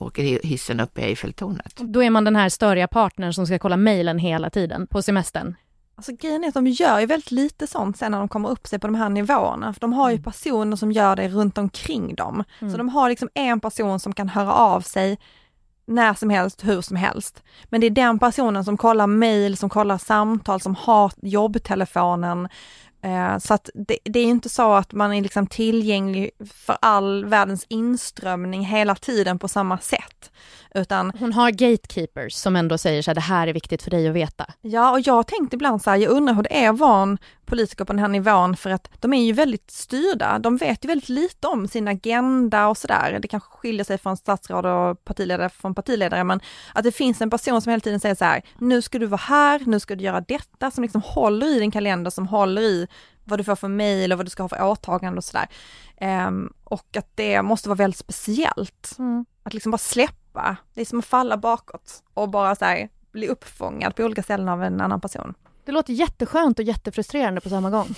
åker 0.01 0.23
hi- 0.23 0.39
hissen 0.43 0.79
upp 0.79 0.97
i 0.99 1.01
Eiffeltornet. 1.01 1.75
Då 1.77 2.03
är 2.03 2.09
man 2.09 2.23
den 2.23 2.35
här 2.35 2.49
störiga 2.49 2.87
partnern 2.87 3.33
som 3.33 3.45
ska 3.47 3.59
kolla 3.59 3.77
mejlen 3.77 4.19
hela 4.19 4.49
tiden 4.49 4.87
på 4.87 5.01
semestern. 5.01 5.55
Alltså 5.95 6.11
grejen 6.11 6.43
är 6.43 6.47
att 6.47 6.53
de 6.53 6.67
gör 6.67 6.99
ju 6.99 7.05
väldigt 7.05 7.31
lite 7.31 7.67
sånt 7.67 7.97
sen 7.97 8.11
när 8.11 8.19
de 8.19 8.27
kommer 8.27 8.49
upp 8.49 8.67
sig 8.67 8.79
på 8.79 8.87
de 8.87 8.95
här 8.95 9.09
nivåerna. 9.09 9.73
För 9.73 9.81
de 9.81 9.93
har 9.93 10.09
ju 10.09 10.13
Mm. 10.15 10.23
personer 10.23 10.77
som 10.77 10.91
gör 10.91 11.15
det 11.15 11.27
runt 11.27 11.57
omkring 11.57 12.15
dem. 12.15 12.43
Mm. 12.59 12.71
Så 12.71 12.77
de 12.77 12.89
har 12.89 13.09
liksom 13.09 13.29
en 13.33 13.59
person 13.59 13.99
som 13.99 14.13
kan 14.13 14.29
höra 14.29 14.53
av 14.53 14.81
sig 14.81 15.17
när 15.85 16.13
som 16.13 16.29
helst, 16.29 16.63
hur 16.67 16.81
som 16.81 16.97
helst. 16.97 17.43
Men 17.69 17.81
det 17.81 17.87
är 17.87 17.91
den 17.91 18.19
personen 18.19 18.65
som 18.65 18.77
kollar 18.77 19.07
mejl, 19.07 19.57
som 19.57 19.69
kollar 19.69 19.97
samtal, 19.97 20.61
som 20.61 20.75
har 20.75 21.11
jobbtelefonen. 21.21 22.47
Eh, 23.01 23.37
Så 23.37 23.53
att 23.53 23.69
det, 23.73 23.97
det 24.03 24.19
är 24.19 24.23
ju 24.23 24.29
inte 24.29 24.49
så 24.49 24.73
att 24.73 24.93
man 24.93 25.13
är 25.13 25.21
liksom 25.21 25.47
tillgänglig 25.47 26.31
för 26.53 26.77
all 26.81 27.25
världens 27.25 27.65
inströmning 27.69 28.65
hela 28.65 28.95
tiden 28.95 29.39
på 29.39 29.47
samma 29.47 29.77
sätt. 29.77 30.31
utan 30.75 31.11
Hon 31.19 31.33
har 31.33 31.51
gatekeepers 31.51 32.33
som 32.33 32.55
ändå 32.55 32.77
säger 32.77 33.01
så 33.01 33.11
här, 33.11 33.15
det 33.15 33.21
här 33.21 33.47
är 33.47 33.53
viktigt 33.53 33.83
för 33.83 33.91
dig 33.91 34.07
att 34.07 34.15
veta. 34.15 34.45
Ja, 34.61 34.91
och 34.91 34.99
jag 34.99 35.13
har 35.13 35.23
tänkt 35.23 35.53
ibland 35.53 35.81
så 35.81 35.89
här, 35.89 35.97
jag 35.97 36.11
undrar 36.11 36.33
hur 36.33 36.43
det 36.43 36.63
är 36.65 36.69
att 36.69 36.79
vara 36.79 37.01
en 37.01 37.17
politiker 37.45 37.85
på 37.85 37.93
den 37.93 37.99
här 37.99 38.07
nivån 38.07 38.55
för 38.55 38.69
att 38.69 38.89
de 38.99 39.13
är 39.13 39.23
ju 39.23 39.33
väldigt 39.33 39.71
styrda. 39.71 40.39
De 40.39 40.57
vet 40.57 40.85
ju 40.85 40.87
väldigt 40.87 41.09
lite 41.09 41.47
om 41.47 41.67
sin 41.67 41.87
agenda 41.87 42.67
och 42.67 42.77
sådär. 42.77 43.19
Det 43.21 43.27
kanske 43.27 43.49
skiljer 43.49 43.83
sig 43.83 43.97
från 43.97 44.17
statsråd 44.17 44.65
och 44.65 45.03
partiledare 45.03 45.49
från 45.49 45.75
partiledare, 45.75 46.23
men 46.23 46.39
att 46.73 46.83
det 46.83 46.91
finns 46.91 47.21
en 47.21 47.29
person 47.29 47.61
som 47.61 47.69
hela 47.69 47.81
tiden 47.81 47.99
säger 47.99 48.15
så 48.15 48.25
här, 48.25 48.41
nu 48.57 48.81
ska 48.81 48.99
du 48.99 49.05
vara 49.05 49.21
här, 49.23 49.61
nu 49.65 49.79
ska 49.79 49.95
du 49.95 50.03
göra 50.03 50.21
detta, 50.21 50.71
som 50.71 50.81
liksom 50.81 51.01
håller 51.01 51.47
i 51.47 51.59
din 51.59 51.71
kalender, 51.71 52.11
som 52.11 52.27
håller 52.27 52.61
i 52.61 52.87
vad 53.29 53.39
du 53.39 53.43
får 53.43 53.55
för 53.55 53.67
mejl 53.67 54.11
och 54.11 54.17
vad 54.17 54.25
du 54.25 54.29
ska 54.29 54.43
ha 54.43 54.49
för 54.49 54.63
åtagande 54.63 55.17
och 55.17 55.23
sådär. 55.23 55.47
Um, 56.27 56.53
och 56.63 56.97
att 56.97 57.11
det 57.15 57.41
måste 57.41 57.69
vara 57.69 57.77
väldigt 57.77 57.99
speciellt. 57.99 58.95
Mm. 58.99 59.25
Att 59.43 59.53
liksom 59.53 59.71
bara 59.71 59.77
släppa, 59.77 60.57
det 60.73 60.81
är 60.81 60.85
som 60.85 60.99
att 60.99 61.05
falla 61.05 61.37
bakåt 61.37 62.03
och 62.13 62.29
bara 62.29 62.55
så 62.55 62.65
här, 62.65 62.89
bli 63.11 63.27
uppfångad 63.27 63.95
på 63.95 64.03
olika 64.03 64.23
ställen 64.23 64.49
av 64.49 64.63
en 64.63 64.81
annan 64.81 65.01
person. 65.01 65.33
Det 65.65 65.71
låter 65.71 65.93
jätteskönt 65.93 66.59
och 66.59 66.65
jättefrustrerande 66.65 67.41
på 67.41 67.49
samma 67.49 67.69
gång. 67.69 67.87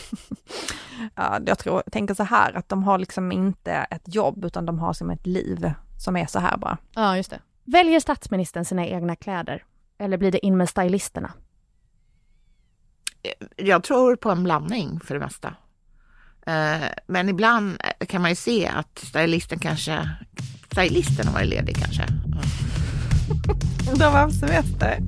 Ja, 1.16 1.40
jag 1.46 1.60
tror, 1.60 1.84
tänker 1.92 2.14
så 2.14 2.24
här 2.24 2.58
att 2.58 2.70
de 2.70 2.84
har 2.84 2.98
liksom 2.98 3.32
inte 3.32 3.72
ett 3.72 4.16
jobb 4.16 4.46
utan 4.46 4.66
de 4.66 4.80
har 4.80 4.94
som 4.94 5.10
ett 5.10 5.28
liv 5.28 5.72
som 6.00 6.18
är 6.18 6.26
så 6.26 6.40
här 6.40 6.58
bara. 6.58 6.78
Ja, 6.96 7.18
just 7.18 7.30
det. 7.30 7.40
Väljer 7.64 8.00
statsministern 8.00 8.66
sina 8.66 8.88
egna 8.88 9.16
kläder? 9.16 9.64
Eller 9.98 10.18
blir 10.18 10.32
det 10.32 10.46
in 10.46 10.58
med 10.58 10.70
stylisterna? 10.70 11.32
Jag 13.56 13.84
tror 13.84 14.16
på 14.16 14.30
en 14.32 14.44
blandning 14.44 15.00
för 15.06 15.14
det 15.14 15.20
mesta. 15.20 15.48
Eh, 16.48 16.88
Men 17.08 17.30
ibland 17.30 17.78
kan 18.08 18.22
man 18.22 18.32
ju 18.32 18.36
se 18.36 18.68
att 18.68 19.00
stylisten 19.00 19.60
kanske, 19.60 20.10
stylisten 20.72 21.28
har 21.28 21.34
varit 21.34 21.50
ledig 21.50 21.76
kanske. 21.76 22.04
De 23.96 24.04
har 24.04 24.12
haft 24.12 24.40
semester. 24.40 25.00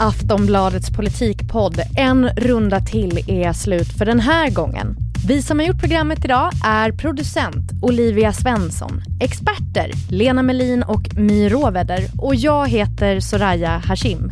Aftonbladets 0.00 0.90
politikpodd 0.90 1.80
En 1.96 2.28
runda 2.28 2.80
till 2.80 3.30
är 3.30 3.52
slut 3.52 3.98
för 3.98 4.04
den 4.06 4.20
här 4.20 4.50
gången. 4.50 4.96
Vi 5.28 5.42
som 5.42 5.58
har 5.58 5.66
gjort 5.66 5.80
programmet 5.80 6.24
idag 6.24 6.50
är 6.64 6.92
producent 6.92 7.70
Olivia 7.82 8.32
Svensson, 8.32 9.02
experter 9.20 9.90
Lena 10.10 10.42
Melin 10.42 10.82
och 10.82 11.16
My 11.16 11.48
Råväder 11.48 12.00
och 12.18 12.34
jag 12.34 12.68
heter 12.68 13.20
Soraya 13.20 13.82
Hashim. 13.84 14.30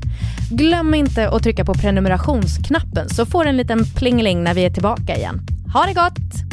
Glöm 0.51 0.95
inte 0.95 1.29
att 1.29 1.43
trycka 1.43 1.65
på 1.65 1.75
prenumerationsknappen 1.75 3.09
så 3.09 3.27
får 3.27 3.45
du 3.45 3.51
en 3.51 3.57
liten 3.57 3.85
plingeling 3.97 4.43
när 4.43 4.55
vi 4.55 4.65
är 4.65 4.71
tillbaka 4.71 5.17
igen. 5.17 5.41
Ha 5.75 5.87
det 5.87 5.95
gott! 5.95 6.53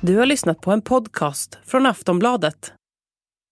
Du 0.00 0.16
har 0.16 0.26
lyssnat 0.26 0.60
på 0.60 0.72
en 0.72 0.82
podcast 0.82 1.58
från 1.66 1.86
Aftonbladet. 1.86 2.72